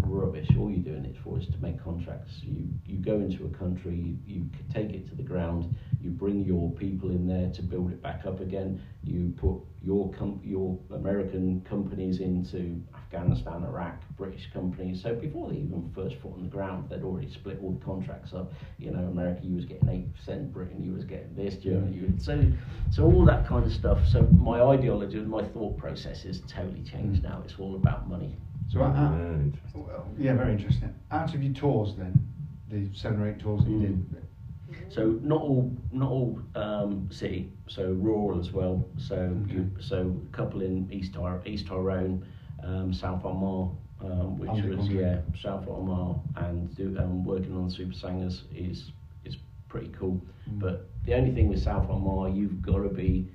[0.00, 0.48] rubbish.
[0.58, 2.40] All you're doing it for is to make contracts.
[2.42, 6.44] You you go into a country, you, you take it to the ground, you bring
[6.44, 8.82] your people in there to build it back up again.
[9.02, 12.82] You put your com- your American companies into
[13.14, 15.02] Afghanistan, Iraq, British companies.
[15.02, 18.32] So before they even first foot on the ground, they'd already split all the contracts
[18.32, 18.52] up.
[18.78, 20.52] You know, America, you was getting eight percent.
[20.52, 21.56] Britain, you was getting this.
[21.56, 22.42] Germany, you so
[22.90, 23.98] so all that kind of stuff.
[24.08, 27.42] So my ideology and my thought process has totally changed now.
[27.44, 28.34] It's all about money.
[28.68, 29.36] So out, Yeah,
[29.74, 30.92] well, yeah, very interesting.
[31.12, 32.26] Out of your tours, then
[32.70, 33.80] the seven or eight tours that you Mm.
[34.10, 37.52] did, So not all, not all um, city.
[37.68, 38.84] So rural as well.
[38.98, 42.24] So you, so a couple in East Tyr- East Tyrone,
[42.64, 45.00] um, South Armagh, um, which was country.
[45.00, 48.90] yeah South Armagh, and do, um, working on the Super Sangers is
[49.24, 49.36] is
[49.68, 50.20] pretty cool.
[50.50, 50.60] Mm.
[50.60, 53.28] But the only thing with South Armagh, you've got to be.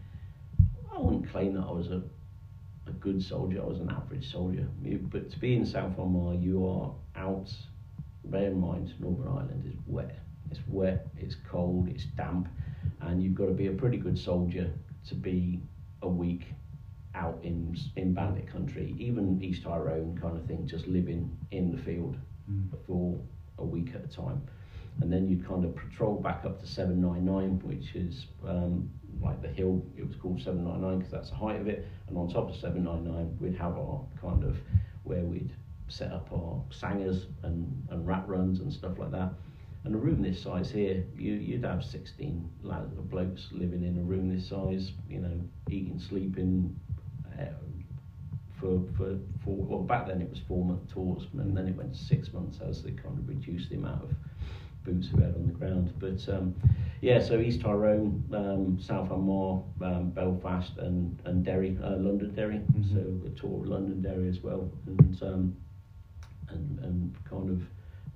[0.93, 2.01] I wouldn't claim that I was a
[2.87, 3.61] a good soldier.
[3.61, 4.67] I was an average soldier.
[4.83, 7.49] You, but to be in South Armagh, you are out.
[8.25, 10.19] Bear in mind, Northern Ireland is wet.
[10.51, 12.47] It's wet, it's cold, it's damp,
[13.01, 14.71] and you've got to be a pretty good soldier
[15.07, 15.61] to be
[16.01, 16.47] a week
[17.19, 21.77] out in in bandit country, even East Tyrone kind of thing, just living in the
[21.77, 22.15] field
[22.49, 22.67] Mm.
[22.87, 23.19] for
[23.59, 24.41] a week at a time.
[25.01, 28.89] And then you'd kind of patrol back up to 799, which is um,
[29.21, 31.85] like the hill, it was called 799 because that's the height of it.
[32.07, 34.57] And on top of 799, we'd have our kind of
[35.03, 35.51] where we'd
[35.89, 39.31] set up our sangers and, and rat runs and stuff like that.
[39.85, 44.01] And a room this size here, you, you'd have 16 lads, blokes living in a
[44.01, 46.75] room this size, you know, eating, sleeping,
[48.59, 51.93] for, for, for well back then it was four month tours and then it went
[51.93, 54.11] to six months as they kind of reduced the amount of
[54.83, 55.93] boots we had on the ground.
[55.99, 56.55] But um,
[57.01, 62.59] yeah so East Tyrone um, South Armagh um, Belfast and, and Derry uh, London Derry.
[62.73, 62.93] Mhm.
[62.93, 65.55] so a tour of London Derry as well and, um,
[66.49, 67.61] and and kind of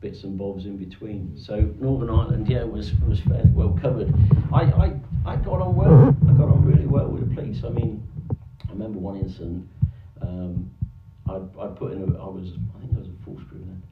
[0.02, 1.38] bits and bobs in between.
[1.38, 4.14] So Northern Ireland yeah was was fairly well covered.
[4.52, 4.94] I, I,
[5.26, 6.14] I got on well.
[6.28, 7.64] I got on really well with the police.
[7.64, 8.06] I mean
[8.74, 9.68] remember one incident
[10.22, 10.72] um,
[11.30, 13.84] I, I put in a, I was, I think I was a full screw then.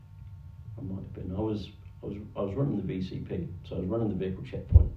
[0.78, 1.36] I might have been.
[1.36, 1.70] I was,
[2.04, 4.92] I was, I was running the VCP, so I was running the vehicle checkpoint,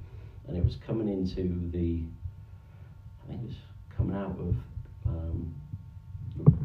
[0.49, 2.03] and it was coming into the,
[3.25, 3.57] I think it was
[3.97, 4.57] coming out of
[5.07, 5.55] um,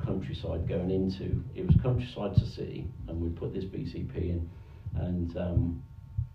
[0.04, 4.50] countryside going into, it was countryside to city, and we put this VCP in,
[4.96, 5.84] and um,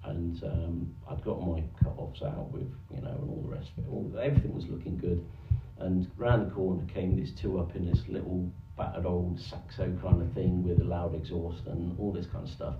[0.04, 3.84] and um, I'd got my cut-offs out with, you know, and all the rest of
[3.84, 3.90] it.
[3.90, 5.24] All, everything was looking good.
[5.78, 10.22] And round the corner came these two up in this little battered old saxo kind
[10.22, 12.74] of thing with a loud exhaust and all this kind of stuff.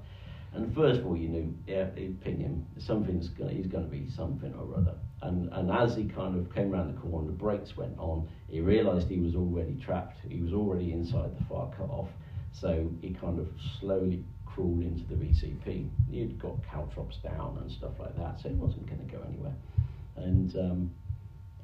[0.52, 2.64] And first of all, you knew, yeah, he'd pin him.
[2.78, 4.94] Something's gonna, he's going to be something or other.
[5.22, 8.28] And and as he kind of came round the corner, the brakes went on.
[8.48, 10.18] He realised he was already trapped.
[10.28, 12.08] He was already inside the fire cut off.
[12.52, 13.48] So he kind of
[13.80, 15.88] slowly crawled into the VCP.
[16.10, 19.54] He'd got caltrops down and stuff like that, so he wasn't going to go anywhere.
[20.16, 20.90] And um,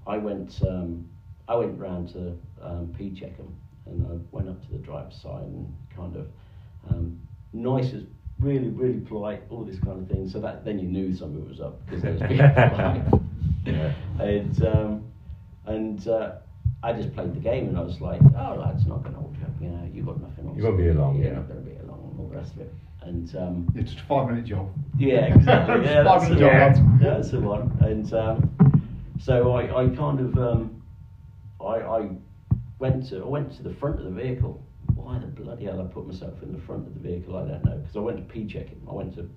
[0.06, 1.08] I went um,
[1.50, 3.52] I went round to um, P check him,
[3.86, 6.26] and I went up to the driver's side and kind of
[6.88, 7.18] um,
[7.52, 8.04] nice as
[8.38, 10.28] really really polite, all this kind of thing.
[10.28, 13.02] So that then you knew something was up because they was being polite.
[13.66, 13.92] Yeah.
[14.20, 15.04] And um,
[15.66, 16.32] and uh,
[16.84, 19.36] I just played the game, and I was like, oh lads, not going to hold
[19.36, 19.50] you up.
[19.60, 20.56] You know, you got nothing on.
[20.56, 21.38] You won't be along, You're yeah.
[21.40, 22.74] not going to be along, and all the rest of it.
[23.02, 24.70] And um, It's just a five minute job.
[24.98, 25.84] yeah, exactly.
[25.84, 27.00] Yeah, Five that's the minute job, one.
[27.02, 27.76] Yeah, that's the one.
[27.80, 28.82] And um,
[29.18, 30.79] so I, I kind of um,
[31.60, 32.08] I, I
[32.78, 34.62] went to I went to the front of the vehicle.
[34.94, 37.36] Why the bloody hell I put myself in the front of the vehicle?
[37.36, 38.80] I don't know because I went to p check him.
[38.88, 39.28] I went to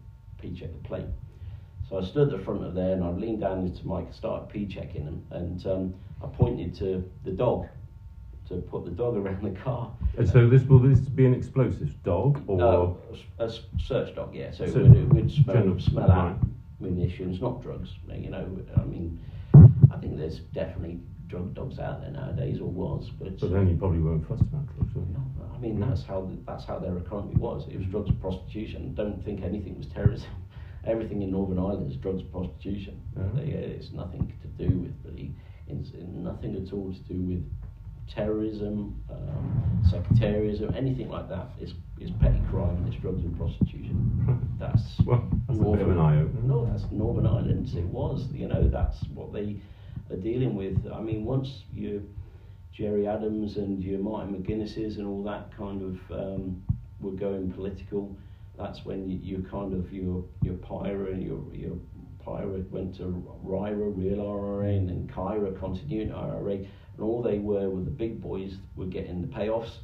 [0.42, 1.06] p check the plate.
[1.90, 4.50] So I stood at the front of there and I leaned down into Mike, started
[4.50, 7.68] p checking him, and um, I pointed to the dog
[8.50, 9.92] to put the dog around the car.
[10.18, 12.98] And so this will this be an explosive dog or No,
[13.40, 14.52] a, search dog, yeah.
[14.52, 16.42] So it So- would, it would smell, General- smell out right.
[16.80, 17.90] munitions, not drugs.
[18.10, 19.20] You know, I mean,
[19.92, 23.40] I think there's definitely drug dogs out there nowadays, or was, but.
[23.40, 25.14] but then you probably weren't fuss about drugs, will you?
[25.14, 27.68] No, I mean, that's how the, that's how their economy was.
[27.70, 28.94] It was drugs and prostitution.
[28.94, 30.30] Don't think anything was terrorism.
[30.86, 33.02] Everything in Northern Ireland is drugs and prostitution.
[33.16, 33.24] Yeah.
[33.36, 35.30] They, uh, it's nothing to do with the,
[35.68, 37.50] it's nothing at all to do with
[38.10, 41.48] terrorism, um, sectarianism, anything like that.
[41.60, 44.50] It's, it's petty crime and it's drugs and prostitution.
[44.60, 46.42] That's Well, that's a bit of an eye opener.
[46.44, 47.70] no, that's Northern Ireland.
[47.76, 49.58] It was, you know, that's what they
[50.10, 50.86] are dealing with.
[50.94, 52.08] I mean, once you
[52.74, 56.64] Gerry Adams and your Martin McGuinnesses and all that kind of um,
[57.00, 58.18] were going political.
[58.58, 61.78] That's when you, you kind of your your PIRA and your your
[62.26, 67.70] PIRA went to RIRA, Real IRA, and then CIRA, Continuity IRA, and all they were
[67.70, 69.78] were the big boys were getting the payoffs.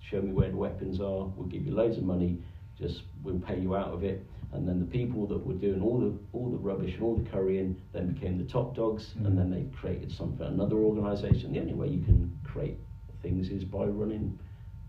[0.00, 1.26] Show me where the weapons are.
[1.36, 2.42] We'll give you loads of money.
[2.76, 4.26] Just we'll pay you out of it.
[4.54, 7.28] And then the people that were doing all the all the rubbish and all the
[7.28, 9.26] currying then became the top dogs, Mm.
[9.26, 11.52] and then they created something another organisation.
[11.52, 12.78] The only way you can create
[13.22, 14.38] things is by running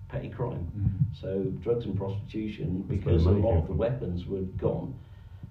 [0.08, 0.68] petty crime.
[0.78, 1.16] Mm.
[1.22, 4.94] So drugs and prostitution, That's because a lot of the weapons were gone,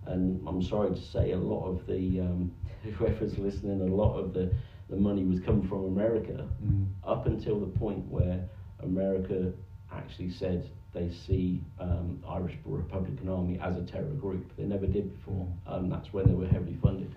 [0.07, 2.53] and I'm sorry to say, a lot of the um,
[2.97, 4.53] whoever's listening, a lot of the
[4.91, 6.87] the money was coming from America Mm.
[7.05, 8.49] up until the point where
[8.83, 9.53] America
[9.91, 14.53] actually said they see um, Irish Republican Army as a terror group.
[14.57, 17.13] They never did before, and that's when they were heavily funded.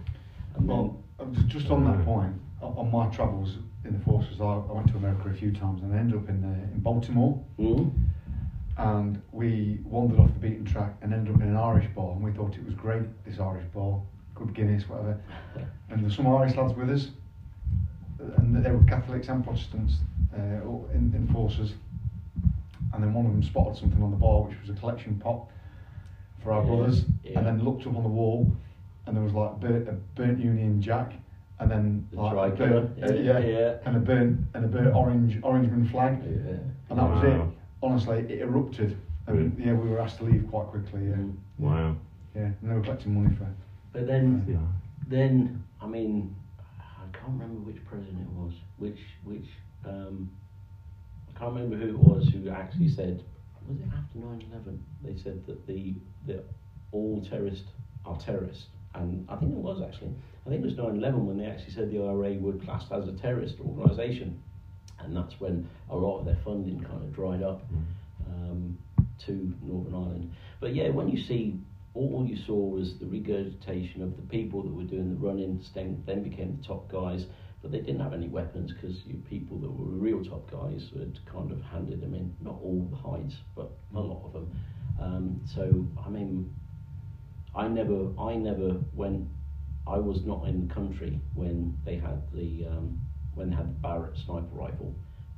[0.55, 4.45] And Well, uh, ju- just on that point, on my travels in the forces, I,
[4.45, 7.39] I went to America a few times and I ended up in uh, in Baltimore.
[7.59, 7.91] Mm,
[8.77, 12.23] and we wandered off the beaten track and ended up in an Irish bar and
[12.23, 13.99] we thought it was great this Irish bar
[14.35, 15.19] good Guinness whatever
[15.89, 17.07] and there's some Irish lads with us
[18.37, 19.95] and they were Catholics and Protestants
[20.31, 20.37] uh,
[20.93, 21.73] in, in forces
[22.97, 25.45] and then one of them spotted something on the bar which was a collection pot
[26.41, 27.37] for our Yeah, brothers, yeah.
[27.37, 28.51] and then looked up on the wall,
[29.05, 31.13] and there was like burnt, a burnt Union Jack,
[31.59, 33.75] and then The like a burnt, uh, yeah, yeah, yeah.
[33.85, 36.57] and a burnt and a burnt orange Orangeman flag, Yeah.
[36.89, 37.57] and that was it.
[37.83, 41.01] Honestly, it erupted, and yeah, we were asked to leave quite quickly.
[41.05, 41.35] Yeah, Mm.
[41.59, 41.95] Wow.
[42.35, 43.43] yeah, and they were collecting money for.
[43.43, 43.49] It.
[43.93, 44.57] But then, Yeah.
[45.07, 46.35] then I mean,
[46.79, 48.53] I can't remember which president it was.
[48.77, 49.45] Which which
[49.85, 50.46] um, I
[51.37, 53.23] can't remember who it was who actually said.
[53.67, 54.79] Was it after 9/11?
[55.03, 56.43] They said that the the
[56.91, 57.67] all terrorists
[58.05, 60.11] are terrorists, and I think it was actually.
[60.45, 63.13] I think it was 9/11 when they actually said the IRA were classed as a
[63.13, 64.41] terrorist organisation,
[64.99, 67.61] and that's when a lot of their funding kind of dried up
[68.27, 68.77] um,
[69.25, 70.31] to Northern Ireland.
[70.59, 71.59] But yeah, when you see
[71.93, 76.23] all you saw was the regurgitation of the people that were doing the running, then
[76.23, 77.25] became the top guys,
[77.61, 81.19] but they didn't have any weapons because you people that were real top guys had
[81.25, 82.35] kind of handed them in.
[82.39, 84.51] Not all the hides, but a lot of them.
[85.01, 86.53] Um, so I mean,
[87.55, 89.27] I never, I never went.
[89.87, 92.99] I was not in the country when they had the um,
[93.35, 94.93] when they had the Barrett sniper rifle,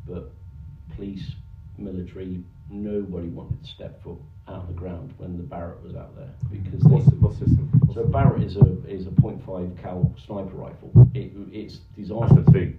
[0.08, 0.32] but
[0.96, 1.34] police,
[1.78, 4.18] military, nobody wanted to step foot
[4.50, 7.50] out of the ground when the Barrett was out there because What's, they, what's this?
[7.82, 8.04] What's so?
[8.06, 10.92] Barrett is a is a .5 cal sniper rifle.
[11.14, 12.38] It, it's designed.
[12.38, 12.78] That's big.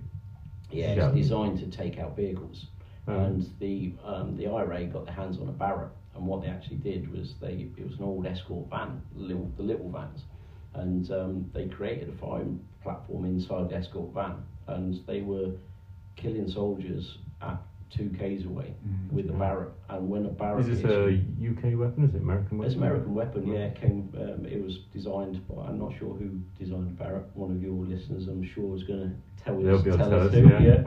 [0.70, 1.06] Yeah, Yeah.
[1.08, 2.66] it's designed to take out vehicles.
[3.08, 3.12] Oh.
[3.18, 6.76] And the um, the IRA got their hands on a Barrett, and what they actually
[6.76, 10.20] did was they it was an old escort van, little, the little vans,
[10.74, 15.50] and um, they created a firing platform inside the escort van, and they were
[16.16, 17.56] killing soldiers at
[17.90, 19.12] two k's away Mm.
[19.12, 19.72] with a Barrett.
[19.88, 21.10] And when a Barrett Is this a
[21.40, 22.04] UK weapon?
[22.04, 22.66] Is it American weapon?
[22.72, 23.66] it's American weapon, yeah.
[23.66, 24.08] It came.
[24.16, 25.64] Um, it was designed by.
[25.66, 27.24] I'm not sure who designed Barrett.
[27.34, 29.82] One of your listeners, I'm sure, is going to tell They'll us.
[29.82, 30.84] be able to tell tell us us, who, yeah.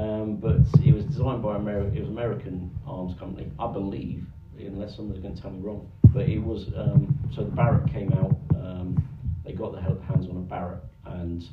[0.00, 1.96] Um, but it was designed by American.
[1.96, 4.24] It was American arms company, I believe,
[4.58, 5.90] unless someone's going to tell me wrong.
[6.12, 6.68] But it was.
[6.76, 8.36] Um, so the Barrett came out.
[8.54, 9.02] Um,
[9.44, 11.44] they got their hands on a Barrett, and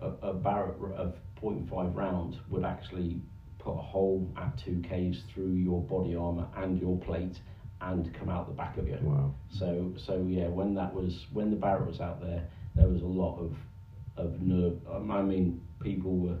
[0.00, 3.20] a, a Barrett of .5 round would actually
[3.66, 7.40] put a hole at two k's through your body armor and your plate,
[7.80, 8.98] and come out the back of you.
[9.02, 9.34] Wow.
[9.50, 12.46] So so yeah, when that was when the Barrett was out there,
[12.76, 13.56] there was a lot of
[14.16, 14.78] of nerve.
[14.90, 16.38] um, I mean, people were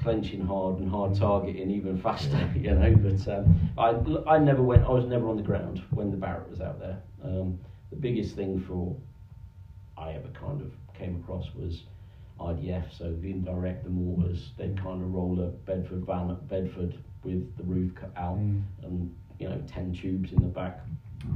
[0.00, 2.94] clenching hard and hard targeting even faster, you know.
[2.94, 4.84] But um, I I never went.
[4.84, 6.98] I was never on the ground when the Barrett was out there.
[7.24, 7.58] Um,
[7.90, 8.94] the biggest thing for
[9.96, 11.84] I ever kind of came across was
[12.40, 12.84] IDF.
[12.96, 17.56] So the indirect, the mortars, they'd kind of roll a Bedford van at Bedford with
[17.56, 18.62] the roof cut out Mm.
[18.84, 20.80] and you know ten tubes in the back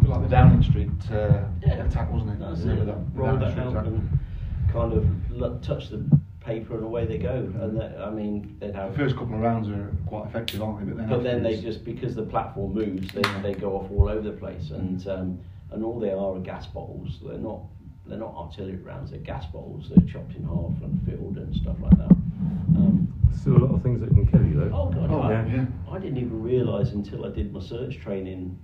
[0.05, 1.85] like the Downing Street uh, Yeah.
[1.85, 2.39] attack, wasn't it?
[2.39, 2.87] That's it.
[2.87, 2.99] that?
[3.15, 3.87] Roll that out attack?
[3.87, 4.19] and
[4.73, 6.05] kind of l- touch the
[6.41, 7.35] paper and away they go.
[7.61, 10.93] And that, I mean, they'd The first couple of rounds are quite effective, aren't they?
[10.93, 14.09] But then, But then they just because the platform moves, they, they go off all
[14.09, 15.41] over the place, and um,
[15.73, 17.19] and all they are are gas bottles.
[17.27, 17.61] They're not
[18.07, 19.11] they're not artillery rounds.
[19.11, 19.89] They're gas bottles.
[19.95, 22.11] They're chopped in half and filled and stuff like that.
[22.77, 24.71] Um, Still a lot of things that can kill you though.
[24.77, 25.67] oh god, Oh, I, yeah.
[25.91, 28.59] I didn't even realise until I did my search training.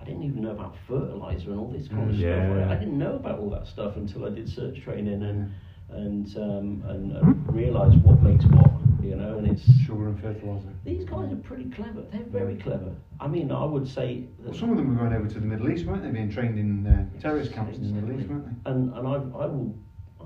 [0.00, 2.56] I didn't even know about fertilizer and all this kind of Mm, yeah.
[2.58, 2.68] stuff.
[2.70, 5.52] I, I didn't know about all that stuff until I did search training and
[5.90, 8.70] and um, and, and realised what makes what,
[9.04, 9.38] you know.
[9.38, 10.68] And it's sugar and fertilizer.
[10.84, 12.02] these guys are pretty clever.
[12.12, 12.92] They're very clever.
[13.20, 14.24] I mean, I would say.
[14.38, 16.10] Well, some of them were going over to the Middle East, weren't they?
[16.10, 18.70] Being trained in uh, terrorist camps in the Middle East, weren't they?
[18.70, 19.74] and and I, I will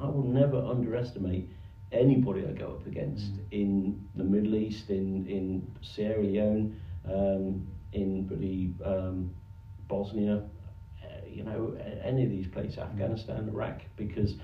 [0.00, 1.50] I will never underestimate
[1.92, 3.40] anybody I go up against Mm.
[3.50, 9.30] in the Middle East, in in Sierra Leone, um, in bloody um,
[9.88, 10.42] Bosnia,
[11.02, 14.34] uh, you know, any of these places, Afghanistan, Iraq, because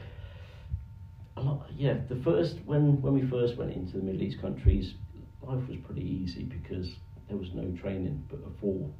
[1.40, 4.94] lot, yeah, the first when when we first went into the Middle East countries,
[5.42, 6.96] life was pretty easy because
[7.28, 8.90] there was no training, but for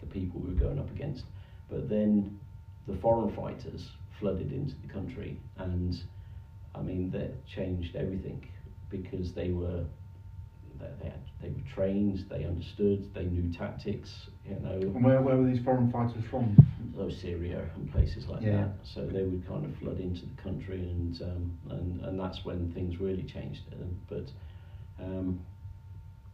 [0.00, 1.24] the people we were going up against.
[1.68, 2.38] But then
[2.86, 5.96] the foreign fighters flooded into the country, and
[6.74, 8.48] I mean that changed everything
[8.88, 9.84] because they were
[10.80, 14.72] they, had, they were trained, they understood, they knew tactics, you know.
[14.72, 16.56] And where, where were these foreign fighters from?
[16.96, 18.52] So Syria and places like Yeah.
[18.56, 18.70] that.
[18.84, 22.70] So they would kind of flood into the country, and um, and and that's when
[22.72, 23.62] things really changed.
[24.08, 24.30] But
[25.02, 25.40] um,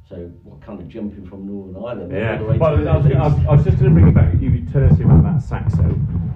[0.09, 2.39] so what kind of jumping from Northern Ireland all Yeah.
[2.39, 4.15] the way Well, to I was, I, was, I was just going to bring it
[4.15, 4.35] back.
[4.41, 5.85] You were telling us about that Saxo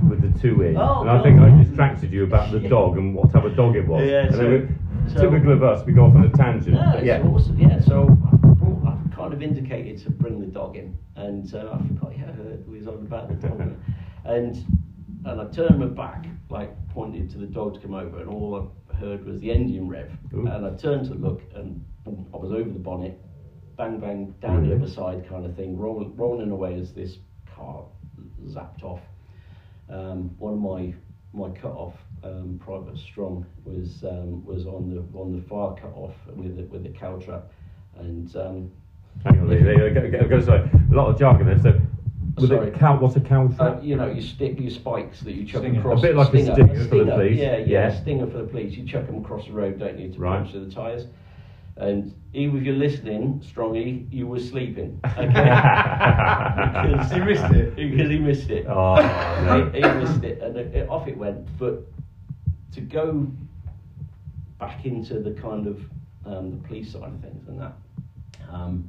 [0.09, 1.65] with the two in, Oh, and I God, think I yeah.
[1.65, 4.03] distracted you about the dog and what type of dog it was.
[4.07, 6.75] Yeah, and so- then we, so- typical of us, we go off on a tangent.
[6.75, 7.23] No, but it's yeah.
[7.23, 7.59] awesome.
[7.59, 8.22] Yeah, so I brought, I've
[9.23, 12.13] kind of indicated to bring the dog in, and uh, I forgot.
[12.19, 13.61] Yeah, I heard we was on about the dog,
[14.25, 14.57] and
[15.25, 18.73] and I turned my back, like pointed to the dog to come over, and all
[18.91, 20.49] I heard was the engine rev, Ooh.
[20.49, 23.17] and I turned to look, and boom, I was over the bonnet,
[23.77, 27.19] bang bang down the other side, kind of thing, rolling rolling away as this
[27.55, 27.85] car
[28.47, 29.03] zapped off.
[29.89, 30.93] um, one of my
[31.33, 31.95] my cut off
[32.25, 36.65] um, private strong was um, was on the on the far cut off with the,
[36.65, 37.45] with the caltrop,
[37.97, 38.73] and um,
[39.25, 40.01] Hang on, Lee, Lee, I've got
[40.45, 41.59] to a lot of jargon there.
[41.61, 41.81] So,
[42.39, 42.69] with Sorry.
[42.69, 45.63] a cow, what's a cow uh, you know you stick your spikes that you chuck
[45.63, 45.81] Stinger.
[45.81, 47.39] across A bit like a stinger for the police.
[47.39, 48.01] Yeah, yeah, Yeah.
[48.01, 48.75] stinger for the police.
[48.75, 50.39] You chuck them across the road, don't you, to Right.
[50.39, 51.07] puncture the tyres.
[51.77, 54.99] And even if you're listening, Strongy, you were sleeping.
[55.19, 55.29] Okay.
[56.89, 57.77] because He missed it.
[57.77, 58.67] Because he missed it.
[58.67, 58.95] Oh,
[59.45, 59.71] no.
[59.71, 61.47] he, he missed it, and it, it- off it went.
[61.59, 61.83] But
[62.73, 63.27] to go
[64.59, 65.81] back into the kind of
[66.25, 67.73] um, the police side of things and that,
[68.51, 68.89] um,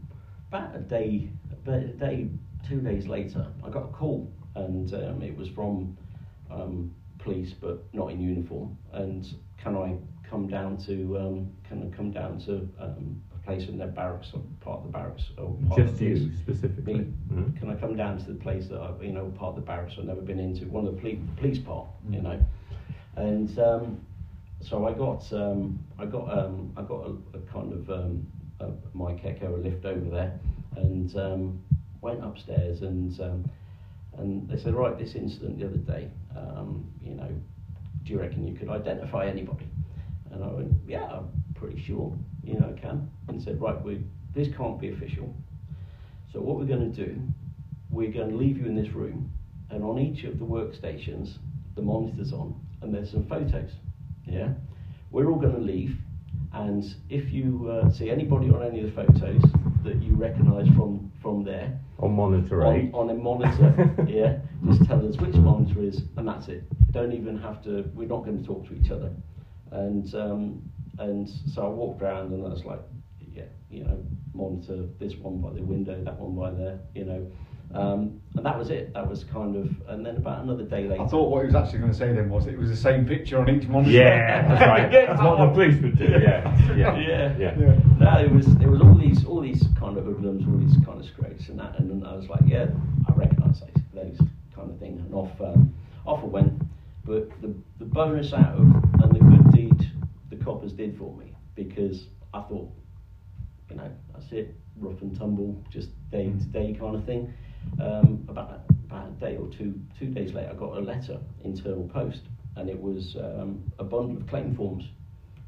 [0.54, 2.30] about a day, about a day,
[2.68, 5.98] two days later, I got a call, and um, it was from
[6.52, 8.78] um, police, but not in uniform.
[8.92, 9.26] And
[9.58, 9.98] can I
[10.30, 14.30] come down to um, can I come down to um, a place in their barracks
[14.34, 16.94] or part of the barracks or part of Just you specifically.
[16.94, 17.14] Me.
[17.32, 17.56] Mhm.
[17.60, 19.96] Can I come down to the place that I, you know, part of the barracks
[19.98, 22.24] I've never been into, one of the police, police part, you Mm.
[22.24, 22.40] know,
[23.16, 24.06] and um,
[24.62, 27.90] so I got, um, I got, um, I got a, a kind of
[28.60, 30.40] um, a Mike a lift over there,
[30.76, 31.64] and um,
[32.02, 33.50] went upstairs, and um,
[34.18, 37.30] and they said, right, this incident the other day, um, you know,
[38.04, 39.68] do you reckon you could identify anybody?
[40.32, 43.10] And I went, yeah, I'm pretty sure, you know, I can.
[43.28, 44.04] And said, right, we,
[44.36, 45.34] this can't be official.
[46.32, 47.20] So what we're going to do,
[47.90, 49.32] we're going to leave you in this room,
[49.70, 51.38] and on each of the workstations,
[51.76, 53.72] the monitor's on, and there's some photos.
[54.26, 54.50] Yeah,
[55.12, 55.98] we're all going to leave,
[56.54, 59.42] and if you uh, see anybody on any of the photos
[59.84, 62.92] that you recognise from from there, On monitor on, eight.
[62.94, 64.38] on a monitor, yeah,
[64.68, 66.64] just tell us which monitor is, and that's it.
[66.92, 67.90] Don't even have to.
[67.94, 69.12] We're not going to talk to each other.
[69.72, 70.62] And um,
[71.00, 72.82] and so I walked around, and I was like,
[73.20, 73.98] yeah, you know,
[74.34, 77.26] monitor this one by the window, that one by there, you know,
[77.74, 78.94] um, and that was it.
[78.94, 81.02] That was kind of, and then about another day later.
[81.04, 83.06] I thought what he was actually going to say then was it was the same
[83.06, 83.92] picture on each monitor.
[83.92, 84.92] Yeah, that's right.
[85.08, 86.06] That's what the police would do.
[86.06, 87.38] Yeah, yeah, Yeah.
[87.38, 87.58] yeah.
[87.60, 87.80] Yeah.
[88.00, 91.00] No, it was it was all these all these kind of hoodlums, all these kind
[91.00, 92.68] of scrapes and that, and then I was like, yeah,
[93.08, 95.74] I recognise those, those kind of thing, and off um,
[96.06, 96.62] off I went.
[97.06, 99.92] But the the bonus out of and the good deed
[100.30, 102.72] the coppers did for me because I thought,
[103.70, 107.34] you know, that's it, rough and tumble, just day to day kind of thing.
[107.82, 111.88] Um, about about a day or two two days later, I got a letter, internal
[111.88, 112.22] post,
[112.56, 114.86] and it was um, a bundle of claim forms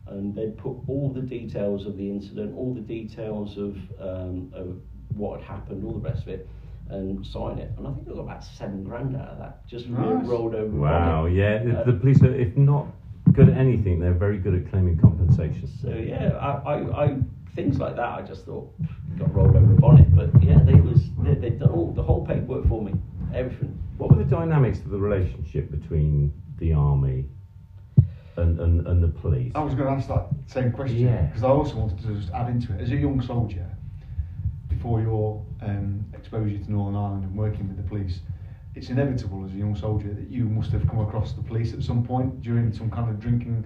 [0.07, 4.77] and they'd put all the details of the incident, all the details of, um, of
[5.15, 6.47] what had happened, all the rest of it,
[6.89, 7.71] and sign it.
[7.77, 10.27] And I think I got about seven grand out of that, just for being Nice.
[10.27, 10.77] rolled over.
[10.77, 11.33] Wow, it.
[11.33, 11.63] yeah.
[11.63, 12.85] The, Uh, the police are, if not
[13.31, 15.67] good at anything, they're very good at claiming compensation.
[15.81, 17.17] So yeah, I, I, I
[17.55, 18.09] things like that.
[18.09, 18.71] I just thought
[19.17, 22.25] got rolled over on it, but yeah, they was they, they'd done all the whole
[22.25, 22.93] paperwork for me,
[23.33, 23.77] everything.
[23.97, 27.25] What were the dynamics of the relationship between the army
[28.37, 29.53] and, and, and the police?
[29.55, 31.21] I was going to ask that same question Yeah.
[31.23, 32.81] because I also wanted to just add into it.
[32.81, 33.65] As a young soldier,
[34.67, 38.19] before your um, exposure to Northern Ireland and working with the police,
[38.75, 41.81] it's inevitable as a young soldier that you must have come across the police at
[41.83, 43.63] some point during some kind of drinking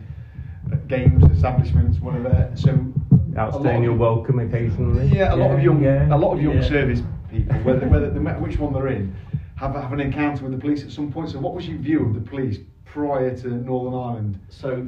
[0.72, 2.52] uh, games, establishments, whatever.
[2.54, 5.08] So a lot Outstaying of your welcome occasionally.
[5.08, 6.14] Yeah, a lot of young, yeah.
[6.14, 6.62] a lot of young Yeah.
[6.68, 9.16] service people, whether whether no matter which one they're in,
[9.56, 11.30] have have an encounter with the police at some point.
[11.30, 14.40] So, what was your view of the police prior to Northern Ireland?
[14.50, 14.88] So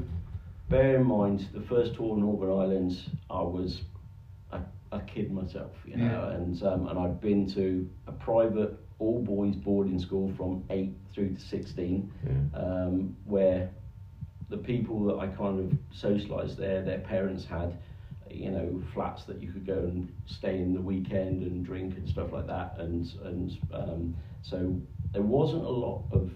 [0.69, 2.97] bear in mind, the first tour in Northern Ireland,
[3.29, 3.81] I was
[4.51, 4.61] a,
[4.91, 6.35] a kid myself, you know, Yeah.
[6.37, 11.35] and um, and I'd been to a private all boys boarding school from eight through
[11.35, 12.59] to sixteen, Yeah.
[12.59, 13.69] um, where
[14.49, 17.77] the people that I kind of socialised there, their parents had,
[18.35, 22.07] you know, flats that you could go and stay in the weekend and drink and
[22.07, 24.75] stuff like that, and and um, so
[25.13, 26.31] there wasn't a lot of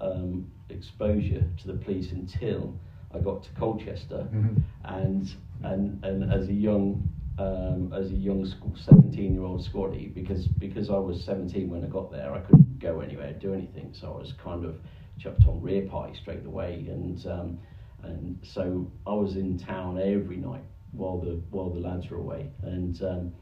[0.00, 2.74] um, exposure to the police until
[3.12, 4.62] I got to Colchester, Mhm.
[4.84, 7.08] and and and as a young
[7.38, 11.84] um, as a young school, 17 year old squaddy because because I was 17 when
[11.84, 13.92] I got there I couldn't go anywhere do anything.
[13.92, 14.76] So I was kind of
[15.18, 16.86] chucked on rear pie straight away.
[16.88, 17.58] And um,
[18.02, 22.50] and so I was in town every night while the while the lads were away.
[22.62, 23.32] And um,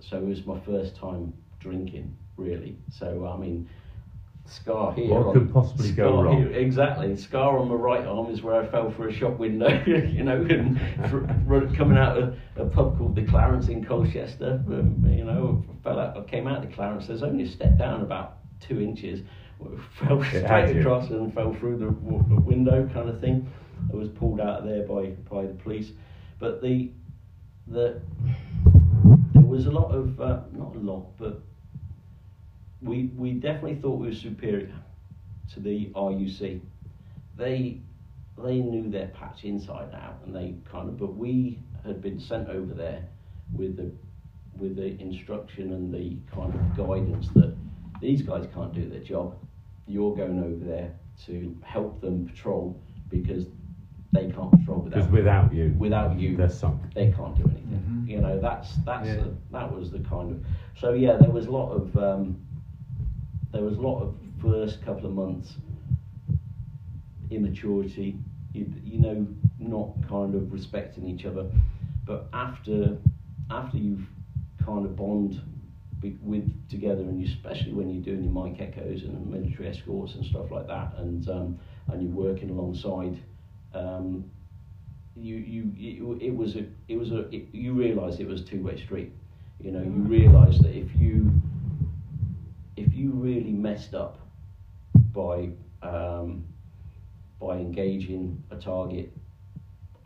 [0.00, 2.76] so it was my first time drinking really.
[2.90, 3.68] So I mean
[4.46, 6.38] scar here What on- could possibly go wrong?
[6.38, 7.14] here- exactly.
[7.16, 10.40] Scar on my right arm is where I fell through a shop window you know
[10.48, 10.80] and
[11.10, 14.62] fr- coming out of a pub called the Clarence in Colchester.
[14.66, 17.06] Um, you know fell out I came out of the Clarence.
[17.06, 19.20] There's only a step down about two inches.
[19.98, 23.46] Fell straight across and fell through the, w- the window kind of thing.
[23.92, 25.92] I was pulled out of there by by the police
[26.40, 26.90] but the
[27.68, 28.00] the
[29.34, 31.40] there was a lot of uh, not a lot but
[32.82, 34.72] we we definitely thought we were superior
[35.52, 36.60] to the RUC.
[37.36, 37.80] They
[38.38, 40.98] they knew their patch inside out, and they kind of.
[40.98, 43.04] But we had been sent over there
[43.52, 43.92] with the
[44.56, 47.54] with the instruction and the kind of guidance that
[48.00, 49.36] these guys can't do their job.
[49.86, 50.92] You're going over there
[51.26, 52.80] to help them patrol
[53.10, 53.46] because
[54.12, 56.80] they can't patrol Because without without you, without you they're sunk.
[56.94, 57.82] they can't do anything.
[58.06, 58.08] Mhm.
[58.08, 59.16] You know, that's that's Yeah.
[59.16, 60.44] the, that was the kind of.
[60.76, 62.36] So yeah, there was a lot of um,
[63.52, 65.56] there was a lot of first couple of months
[67.30, 68.16] immaturity.
[68.52, 69.26] You, you know,
[69.58, 71.46] not kind of respecting each other,
[72.04, 72.96] but after
[73.50, 74.06] after you've
[74.64, 75.40] kind of bond
[76.00, 80.14] be- with together, and you, especially when you're doing your Mike Echoes and military escorts
[80.16, 81.58] and stuff like that, and um,
[81.88, 83.16] and you're working alongside.
[83.74, 84.30] Um,
[85.16, 88.62] you you it, it was a it was a it, you realised it was two
[88.62, 89.12] way street.
[89.60, 91.30] You know, you realised that if you
[92.76, 94.18] if you really messed up
[95.12, 95.50] by
[95.82, 96.44] um,
[97.40, 99.12] by engaging a target,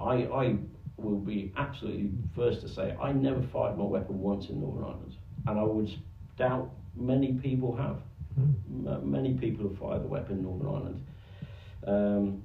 [0.01, 0.57] I I
[0.97, 5.17] will be absolutely first to say I never fired my weapon once in Northern Ireland,
[5.47, 5.91] and I would
[6.37, 7.99] doubt many people have.
[8.37, 11.07] M- many people have fired the weapon in Northern Ireland.
[11.87, 12.43] Um,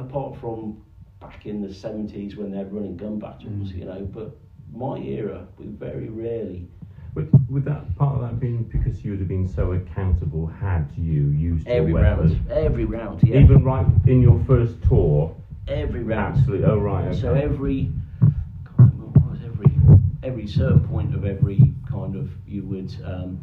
[0.00, 0.82] apart from
[1.20, 3.78] back in the 70s when they're running gun battles, Mm.
[3.78, 4.36] you know, but
[4.74, 6.66] my era, we very rarely.
[7.14, 10.86] Would, would that part of that been because you would have been so accountable had
[10.96, 13.38] you used Every round, every round, yeah.
[13.40, 15.34] Even right in your first tour?
[15.68, 16.36] every round.
[16.38, 16.66] Absolutely.
[16.66, 17.06] Oh, right.
[17.08, 17.20] Okay.
[17.20, 17.92] So every,
[18.76, 19.70] God, what was every,
[20.22, 23.38] every certain point of every kind of, you would, um,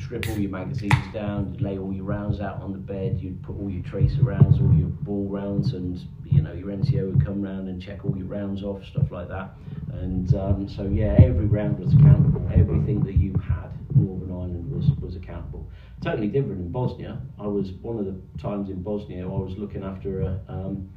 [0.00, 3.42] strip all your magazines down, you'd lay all your rounds out on the bed, you'd
[3.42, 7.24] put all your tracer rounds, all your ball rounds, and you know your NCO would
[7.24, 9.50] come round and check all your rounds off, stuff like that.
[9.92, 12.48] And um, so yeah, every round was accountable.
[12.52, 15.68] Everything that you had, Northern Ireland was was accountable.
[16.02, 17.20] Totally different in Bosnia.
[17.38, 20.40] I was one of the times in Bosnia I was looking after a.
[20.48, 20.90] Um,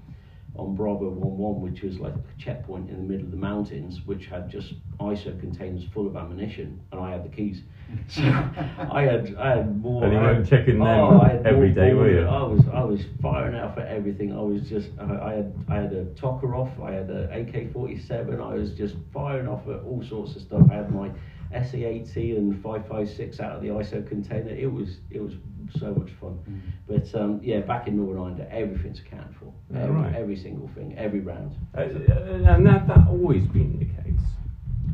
[0.55, 4.27] on Bravo 11, which was like a checkpoint in the middle of the mountains, which
[4.27, 7.61] had just ISO containers full of ammunition, and I had the keys.
[8.07, 10.03] So I had I had more.
[10.03, 12.25] And you weren't checking them oh, I had every more day, were you?
[12.25, 14.31] I was I was firing out for everything.
[14.33, 18.41] I was just I, I had I had a Tokarev, I had a AK-47.
[18.41, 20.61] I was just firing off at all sorts of stuff.
[20.71, 21.11] I had my
[21.53, 24.49] SA80 and 556 out of the ISO container.
[24.49, 25.33] It was it was
[25.79, 26.39] so much fun.
[26.49, 26.61] Mm.
[26.87, 29.53] But um, yeah, back in Northern Ireland, everything's accounted for.
[29.71, 30.15] Yeah, every, right.
[30.15, 31.55] every single thing, every round.
[31.77, 34.21] Uh, and that that always been the case,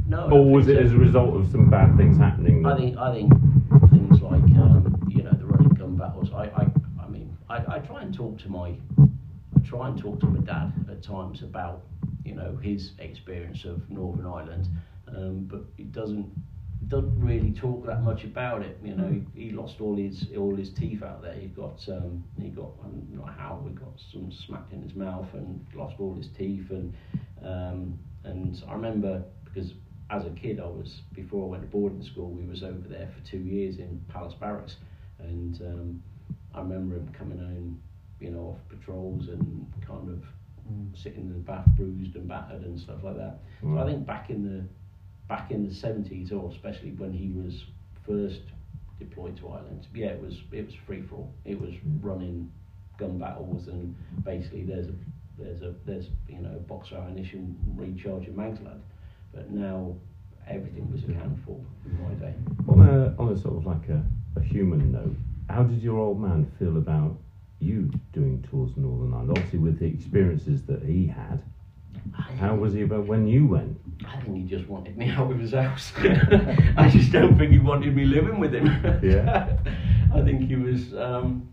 [0.07, 0.84] No, or was it so.
[0.84, 2.66] as a result of some bad things happening?
[2.66, 3.32] I think I think
[3.89, 6.32] things like um, you know the running gun battles.
[6.34, 6.68] I I,
[7.03, 10.39] I mean I, I try and talk to my I try and talk to my
[10.41, 11.84] dad at times about
[12.24, 14.68] you know his experience of Northern Ireland,
[15.07, 16.32] um, but it doesn't
[16.89, 18.77] doesn't really talk that much about it.
[18.83, 21.33] You know, he, he lost all his all his teeth out there.
[21.35, 24.95] He got um, he got I don't know how he got some smacked in his
[24.95, 26.93] mouth and lost all his teeth and
[27.43, 29.73] um, and I remember because
[30.09, 33.07] as a kid I was before I went to boarding school we was over there
[33.07, 34.77] for two years in Palace Barracks
[35.19, 36.01] and um,
[36.53, 37.79] I remember him coming home
[38.19, 40.23] you know off patrols and kind of
[40.69, 40.95] Mm.
[40.95, 43.39] sitting in the bath bruised and battered and stuff like that.
[43.59, 44.63] So I think back in the
[45.30, 47.63] back in the seventies, or especially when he was
[48.05, 48.41] first
[48.99, 51.34] deployed to Ireland, yeah, it was it was free for all.
[51.45, 51.71] It was
[52.01, 52.51] running
[52.97, 54.93] gun battles and basically there's a
[55.38, 58.59] there's a there's you know box ammunition, recharge and mags.
[59.34, 59.95] But now
[60.47, 62.34] everything was accounted for in my day.
[62.67, 64.03] On a, on a sort of like a,
[64.36, 65.15] a human note,
[65.49, 67.15] how did your old man feel about
[67.59, 69.32] you doing tours in Northern Ireland?
[69.32, 71.41] Obviously, with the experiences that he had,
[72.14, 73.78] how was he about when you went?
[74.07, 75.91] I think he just wanted me out of his house.
[76.78, 78.68] I just don't think he wanted me living with him.
[79.03, 79.57] Yeah.
[80.14, 80.93] I think he was.
[80.93, 81.49] Um,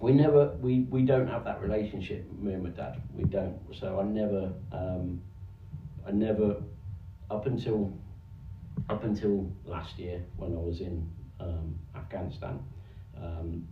[0.00, 0.48] we never.
[0.60, 2.30] We, we don't have that relationship.
[2.38, 3.02] Me and my dad.
[3.14, 3.58] We don't.
[3.78, 4.52] So I never.
[4.72, 5.20] Um,
[6.06, 6.56] I never.
[7.30, 7.92] Up until.
[8.88, 12.60] Up until last year when I was in um, Afghanistan.
[13.20, 13.66] Um,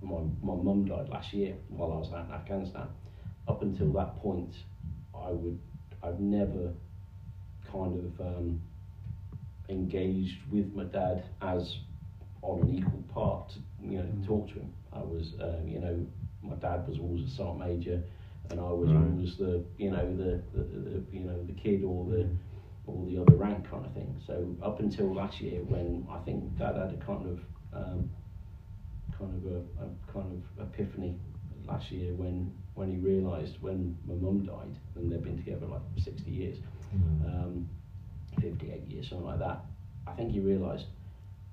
[0.00, 2.88] my my mum died last year while I was out in Afghanistan.
[3.48, 4.54] Up until that point,
[5.14, 5.58] I would.
[6.02, 6.72] I've never
[7.70, 8.60] kind of um,
[9.68, 11.78] engaged with my dad as
[12.42, 14.26] on an equal part, to, you know, Mm.
[14.26, 14.72] talk to him.
[14.92, 16.06] I was, uh, you know,
[16.42, 18.02] my dad was always a sergeant major,
[18.50, 19.02] and I was Right.
[19.02, 22.28] always the, you know, the, the, the, you know, the kid or the,
[22.86, 24.20] or the other rank kind of thing.
[24.26, 27.40] So up until last year, when I think dad had a kind of,
[27.72, 28.10] um,
[29.18, 31.16] kind of a, a kind of epiphany
[31.66, 35.82] last year when when he realised when my mum died, and they've been together like
[36.02, 36.58] 60 years
[37.26, 37.68] um,
[38.40, 39.64] 58 years, something like that.
[40.06, 40.86] I think he realised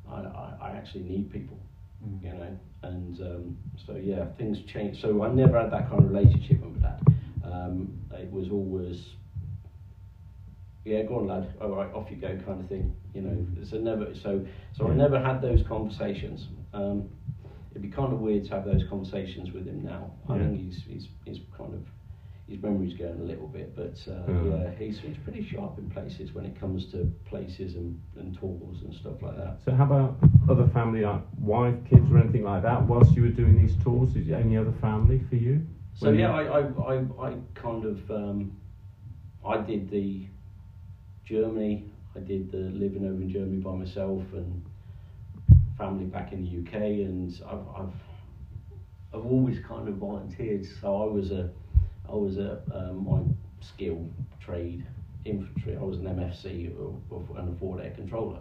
[0.09, 1.57] I, I, I actually need people.
[2.05, 2.23] Mm.
[2.23, 2.57] you know.
[2.83, 5.01] And um, so yeah, things changed.
[5.01, 7.01] So I never had that kind of relationship with my dad.
[7.43, 9.01] Um, it was always,
[10.83, 11.53] yeah, go on, lad.
[11.61, 12.95] All right, off you go, kind of thing.
[13.13, 14.15] You know, so never.
[14.15, 14.45] So
[14.75, 16.47] so I never had those conversations.
[16.73, 17.09] Um,
[17.71, 20.11] it'd be kind of weird to have those conversations with him now.
[20.29, 20.43] I Yeah.
[20.47, 21.81] think he's he's he's kind of
[22.47, 24.43] his memory's going a little bit, but uh, Yeah.
[24.63, 28.81] yeah, he's he's pretty sharp in places when it comes to places and, and tours
[28.83, 29.59] and stuff like that.
[29.63, 30.17] So how about
[30.49, 32.85] other family, like wife, kids, or anything like that?
[32.87, 35.65] Whilst you were doing these tours, is there any other family for you?
[35.93, 38.57] So When yeah, you- I, I, I, I kind of um,
[39.45, 40.27] I did the
[41.25, 41.85] Germany.
[42.15, 44.65] I did the living over in Germany by myself and
[45.81, 46.75] family back in the UK,
[47.07, 47.93] and I've I've,
[49.13, 50.63] I've always kind of volunteered.
[50.79, 51.49] So I was a
[52.07, 53.21] I was a um, my
[53.61, 54.07] skill
[54.39, 54.85] trade
[55.25, 55.75] infantry.
[55.75, 58.39] I was an MFC or, or, and a forward air controller.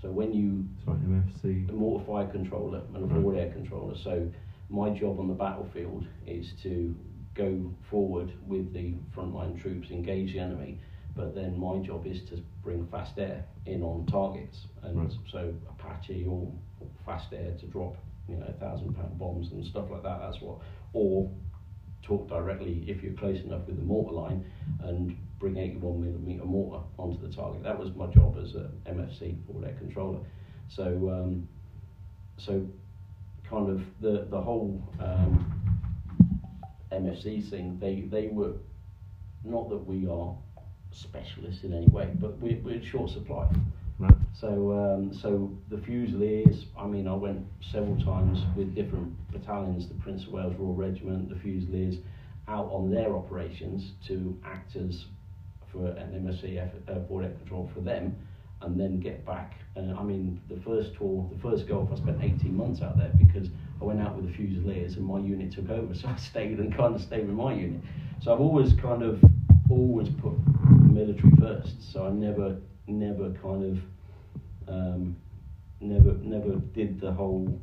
[0.00, 1.68] So when you Sorry, MFC.
[1.70, 3.14] a mortar fire controller and a Right.
[3.16, 3.94] forward air controller.
[3.94, 4.26] So
[4.68, 6.94] my job on the battlefield is to
[7.34, 10.76] go forward with the frontline troops, engage the enemy,
[11.14, 15.16] but then my job is to bring fast air in on targets, and Right.
[15.30, 16.50] so Apache or
[17.04, 17.96] fast air to drop,
[18.28, 20.20] you know, thousand pound bombs and stuff like that.
[20.20, 20.58] That's what,
[20.92, 21.30] or
[22.02, 24.44] talk directly if you're close enough with the mortar line
[24.82, 27.62] and bring 81 millimeter mortar onto the target.
[27.62, 30.20] That was my job as a MFC forward air controller.
[30.68, 31.48] So, um,
[32.36, 32.66] so
[33.48, 35.60] kind of the the whole um,
[36.92, 37.78] MFC thing.
[37.80, 38.54] They they were
[39.44, 40.34] not that we are
[40.92, 43.48] specialists in any way, but we, we're in short supply.
[44.32, 49.94] So, um, so the Fusiliers, I mean, I went several times with different battalions, the
[49.94, 51.96] Prince of Wales Royal Regiment, the Fusiliers,
[52.48, 55.04] out on their operations to act as
[55.70, 58.16] for an MFC uh, forward air control for them,
[58.62, 59.54] and then get back.
[59.76, 63.12] And I mean, the first tour, the first Gulf, I spent 18 months out there
[63.16, 63.48] because
[63.80, 66.74] I went out with the Fusiliers and my unit took over, so I stayed and
[66.74, 67.80] kind of stayed with my unit.
[68.22, 69.22] So I've always kind of
[69.70, 70.34] always put
[70.90, 71.92] military first.
[71.92, 73.80] So I never, never kind of,
[74.68, 75.16] um,
[75.80, 77.60] never, never did the whole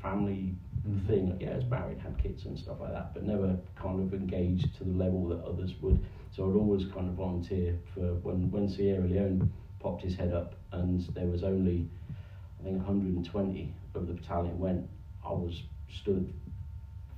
[0.00, 0.54] family
[0.86, 1.06] Mm.
[1.06, 1.36] thing.
[1.40, 4.74] Yeah, I was married, had kids and stuff like that, but never kind of engaged
[4.76, 6.00] to the level that others would.
[6.32, 10.56] So I'd always kind of volunteer for when when Sierra Leone popped his head up
[10.72, 11.88] and there was only,
[12.60, 14.88] I think 120 of the battalion went.
[15.24, 16.32] I was stood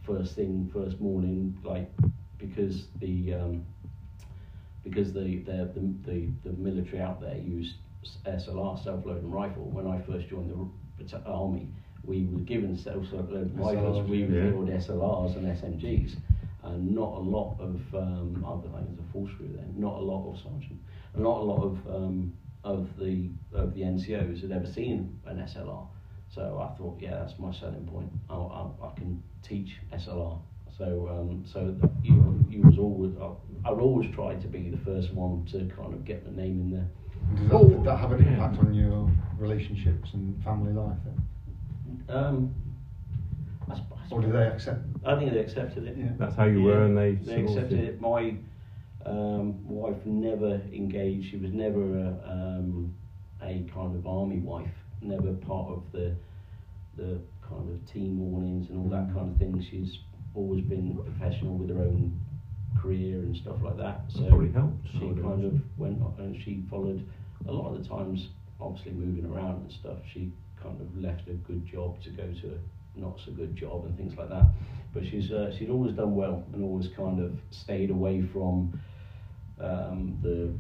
[0.03, 1.91] first thing, first morning, like
[2.39, 3.64] because the um,
[4.85, 7.74] because the the, the the the military out there used
[8.26, 9.64] SLR self-loading rifle.
[9.64, 11.68] When I first joined the army,
[12.05, 14.09] we were given self-loading rifles.
[14.09, 14.26] We yeah.
[14.26, 16.16] revealed SLRs and SMGs,
[16.62, 18.99] and not a lot of um, other things.
[19.01, 19.74] A full screw then.
[19.76, 20.80] Not a lot of sergeant.
[21.16, 22.32] Not a lot of um,
[22.62, 25.87] of the of the NCOs had ever seen an SLR.
[26.35, 28.11] So I thought, yeah, that's my selling point.
[28.28, 30.41] I, I, I can teach SLR.
[30.77, 34.79] So um, so you you was always I, I would always try to be the
[34.79, 36.89] first one to kind of get the name in there.
[37.37, 38.33] Does that, Oh, did that have an yeah.
[38.33, 39.09] impact on your
[39.39, 42.16] relationships and family life then?
[42.16, 42.55] Um,
[43.70, 44.81] I, sp- I Or did they accept?
[45.07, 45.97] I think they accepted it.
[45.97, 46.09] Yeah.
[46.18, 47.12] That's how you were, and they.
[47.14, 48.01] they sort of- accepted it.
[48.01, 48.35] My
[49.07, 51.31] um, wife never engaged.
[51.31, 52.95] She was never a, um,
[53.41, 54.75] a kind of army wife.
[55.01, 56.14] Never part of the
[56.97, 57.18] the
[57.49, 59.64] kind of team mornings and all that kind of thing.
[59.70, 59.99] She's
[60.35, 62.20] always been professional with her own
[62.80, 64.03] career and stuff like that.
[64.09, 67.07] So probably helped, she kind of went on and she followed
[67.47, 68.28] a lot of the times.
[68.61, 69.99] Obviously moving around and stuff.
[70.12, 70.32] She
[70.62, 73.97] kind of left a good job to go to a not so good job and
[73.97, 74.47] things like that.
[74.93, 78.78] But she's uh, she'd always done well and always kind of stayed away from
[79.61, 80.53] um, the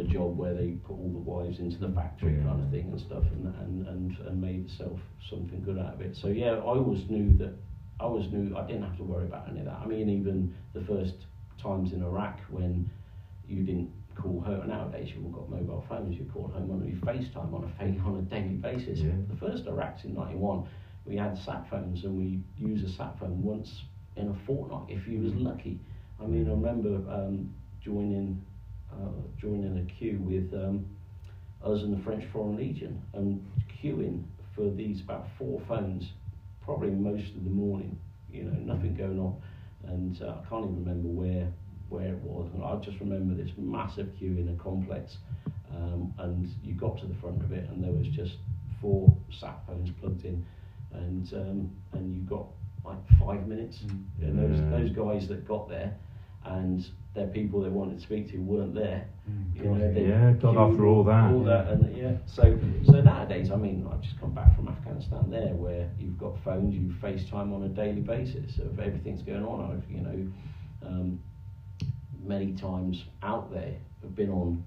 [0.00, 2.42] the job where they put all the wives into the factory Yeah.
[2.42, 4.98] kind of thing and stuff and, and, and, and made herself
[5.30, 6.14] something good out of it.
[6.16, 7.54] So yeah, I always knew that
[8.00, 9.78] I always knew I didn't have to worry about any of that.
[9.82, 11.14] I mean even the first
[11.62, 12.90] times in Iraq when
[13.48, 16.98] you didn't call home nowadays you've all got mobile phones, you call home on your
[17.00, 19.00] FaceTime on a fa- on a daily basis.
[19.00, 19.12] Yeah.
[19.28, 20.66] The first Iraq's in ninety one
[21.06, 23.84] we had sat phones and we use a sat phone once
[24.16, 25.78] in a fortnight if you was lucky.
[26.20, 28.44] I mean, I remember um, joining
[28.92, 30.86] uh, joining a queue with um,
[31.62, 33.44] us and the French Foreign Legion and
[33.82, 34.24] queuing
[34.54, 36.12] for these about four phones,
[36.66, 37.98] probably most of the morning.
[38.30, 39.40] You know, nothing going on,
[39.86, 41.48] and uh, I can't even remember where
[41.88, 42.50] where it was.
[42.52, 45.16] And I just remember this massive queue in a complex,
[45.74, 48.34] um, and you got to the front of it, and there was just
[48.82, 50.44] four sat phones plugged in,
[50.92, 52.46] and um, and you got
[52.84, 53.78] like five minutes.
[53.86, 54.04] Mm.
[54.20, 55.96] And those those guys that got there
[56.46, 56.84] and
[57.16, 59.08] their people they wanted to speak to weren't there.
[59.28, 61.32] Mm, You know, God, they- Yeah, God, after all that.
[61.32, 62.12] all that, and yeah.
[62.26, 66.38] So, so nowadays, I mean, I've just come back from Afghanistan there, where you've got
[66.44, 69.72] phones, you FaceTime on a daily basis of everything's going on.
[69.72, 70.26] I've, you know,
[70.86, 71.18] um,
[72.22, 74.62] many times out there, have been on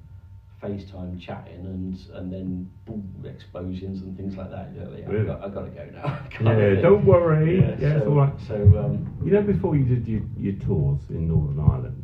[0.62, 4.72] FaceTime chatting, and and then boom, explosions and things like that.
[4.76, 5.30] Yeah, yeah, Really?
[5.30, 6.20] I've, got, I've got to go now.
[6.42, 7.60] Yeah, don't worry.
[7.60, 8.34] Yeah, so, it's all right.
[8.48, 12.04] So, um, You know, before you did your, your tours in Northern Ireland,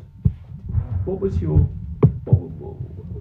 [1.06, 1.58] what was your
[2.26, 2.74] what, what,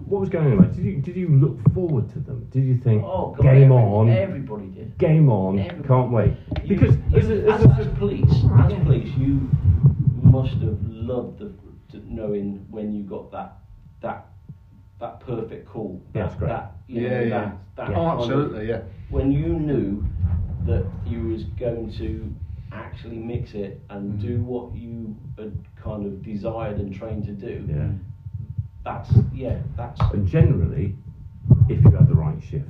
[0.07, 0.57] what was going on?
[0.59, 2.47] Like, did you did you look forward to them?
[2.51, 4.97] Did you think oh God, game every- on, Everybody did.
[4.97, 6.33] game on, everybody- can't wait?
[6.63, 8.83] You- Because you, as, a, as, as, a, as police, as Yeah.
[8.83, 9.49] police, you
[10.21, 11.53] must have loved the
[11.91, 13.57] to knowing when you got that
[14.01, 14.27] that
[14.99, 16.01] that perfect call.
[16.13, 16.47] Yeah, that, it's great.
[16.49, 17.29] That, you Yeah, know, yeah.
[17.29, 18.81] That, that Oh, kind of- oh, absolutely, yeah.
[19.09, 20.03] when you knew
[20.65, 22.33] that you was going to
[22.75, 24.21] actually mix it and Mhm.
[24.21, 27.65] do what you had kind of desired and trained to do.
[27.67, 27.89] yeah.
[28.83, 29.59] That's yeah.
[29.75, 30.95] That's And generally,
[31.69, 32.69] if you have the right shift,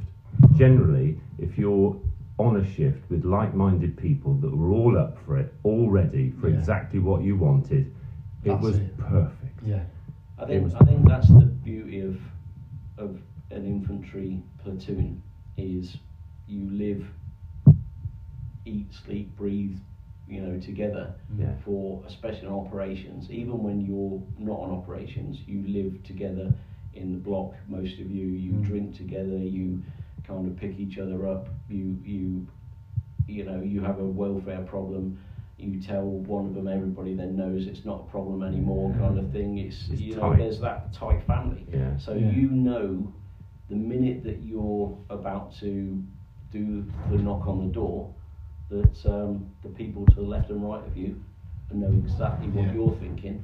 [0.56, 1.96] generally, if you're
[2.38, 6.50] on a shift with like-minded people that were all up for it, all ready for
[6.50, 6.58] Yeah.
[6.58, 7.88] exactly what you wanted,
[8.44, 8.98] it That's was it.
[8.98, 9.64] perfect.
[9.66, 9.84] Yeah.
[10.38, 12.18] I think was- I think that's the beauty of
[12.98, 15.22] of an infantry platoon
[15.58, 15.98] is
[16.48, 17.06] you live,
[18.66, 19.78] eat, sleep, breathe,
[20.28, 21.54] you know, together Yeah.
[21.64, 23.30] for especially on operations.
[23.32, 26.54] Even when you're not on operations, you live together
[26.94, 27.54] in the block.
[27.68, 28.64] Most of you, you Mm.
[28.64, 29.84] drink together, you
[30.24, 31.50] kind of pick each other up.
[31.70, 32.48] You you
[33.28, 35.18] you know you have a welfare problem.
[35.58, 39.32] You tell one of them, everybody then knows it's not a problem anymore, kind of
[39.32, 39.58] thing.
[39.58, 40.32] It's, It's you tight.
[40.32, 41.66] know, there's that tight family.
[41.72, 41.96] Yeah.
[41.98, 42.30] So Yeah.
[42.32, 43.14] you know
[43.70, 46.04] the minute that you're about to
[46.52, 48.10] do the knock on the door,
[48.70, 51.16] that um, the people to the left and right of you
[51.72, 52.74] know exactly what Yeah.
[52.74, 53.44] you're thinking,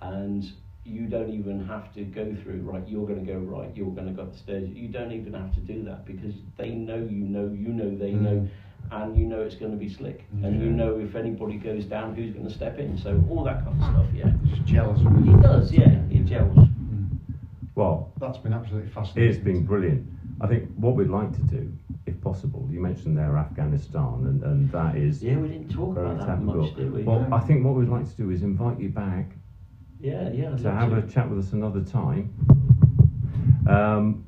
[0.00, 0.44] and
[0.84, 2.86] you don't even have to go through right.
[2.86, 3.74] You're going to go right.
[3.76, 4.68] You're going to go up the stairs.
[4.68, 8.12] You don't even have to do that because they know you know you know they
[8.12, 8.20] Mm.
[8.22, 8.48] know,
[8.92, 12.14] and you know it's going to be slick, and you know if anybody goes down,
[12.14, 12.96] who's going to step in.
[12.96, 14.06] So all that kind of stuff.
[14.14, 15.28] Yeah, Just jealous of it.
[15.34, 15.72] it does.
[15.72, 16.56] Yeah, it gels.
[16.56, 17.08] Mm.
[17.74, 19.34] Well, That's been absolutely fascinating.
[19.34, 20.06] It's been brilliant.
[20.40, 21.85] I think what we'd like to do, if
[22.30, 26.26] possible, you mentioned there Afghanistan, and, and that is Yeah, we didn't talk about that
[26.26, 26.54] topical.
[26.64, 27.02] much, did we?
[27.04, 29.30] Well, I think what we'd like to do is invite you back
[30.00, 30.50] Yeah, yeah.
[30.52, 30.96] I'd to have to.
[30.96, 32.24] a chat with us another time
[33.68, 34.24] um,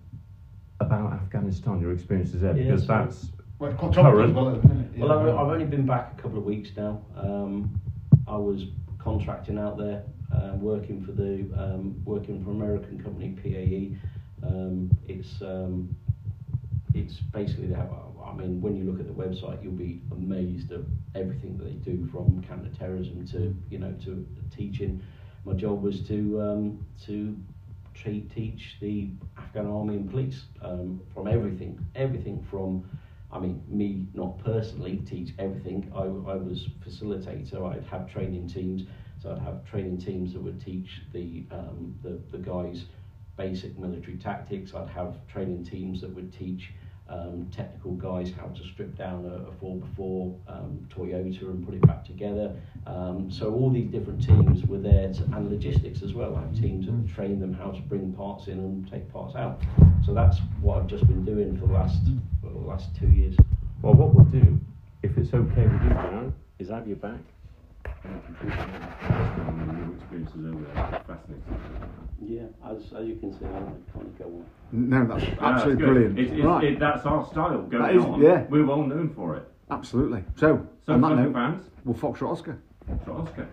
[0.79, 4.35] about Afghanistan, your experiences there, Yeah, because so- that's Well, quite Current.
[4.35, 4.97] well at the minute.
[4.97, 5.11] Well.
[5.13, 7.03] I've, I've only been back a couple of weeks now.
[7.17, 7.81] Um,
[8.29, 8.67] I was
[9.01, 14.47] contracting out there, uh, working for the um, working for American company PAE.
[14.47, 15.97] Um, it's um,
[16.99, 17.89] it's basically that.
[18.25, 20.81] I mean, when you look at the website, you'll be amazed at
[21.15, 25.03] everything that they do, from counter-terrorism to you know to teaching.
[25.45, 27.37] My job was to um, to
[28.05, 32.89] teach the Afghan army and police um, from everything, everything from
[33.31, 35.93] I mean, me not personally teach everything.
[35.95, 37.63] I, I was facilitator.
[37.71, 38.85] I'd have training teams,
[39.21, 42.87] so I'd have training teams that would teach the um, the, the guys
[43.37, 44.75] basic military tactics.
[44.75, 46.73] I'd have training teams that would teach
[47.09, 51.87] um, technical guys how to strip down a, a 4x4 um, Toyota and put it
[51.87, 52.55] back together.
[52.87, 56.37] Um, so all these different teams were there, to, and logistics as well.
[56.37, 59.61] I have teams that train them how to bring parts in and take parts out.
[60.05, 62.03] So that's what I've just been doing for the last
[62.43, 63.35] for the last two years.
[63.83, 63.95] well.
[63.95, 64.61] What we'll do,
[65.03, 67.21] if it's okay with you, Darren, is have you back.
[68.05, 68.15] Your
[69.97, 71.43] experiences over there, fascinating.
[72.21, 73.51] Yeah, as, as you can see, I
[73.93, 74.47] kind of go on.
[74.73, 76.19] No, that's absolutely that's brilliant.
[76.19, 78.21] It's, it's, right, it, that's our style going That is- on.
[78.21, 78.45] yeah.
[78.51, 79.49] We're well known for it.
[79.71, 80.25] absolutely.
[80.37, 82.59] So, So, on that note, fans, we'll Foxtrot Oscar.
[82.91, 83.49] Foxtrot Oscar.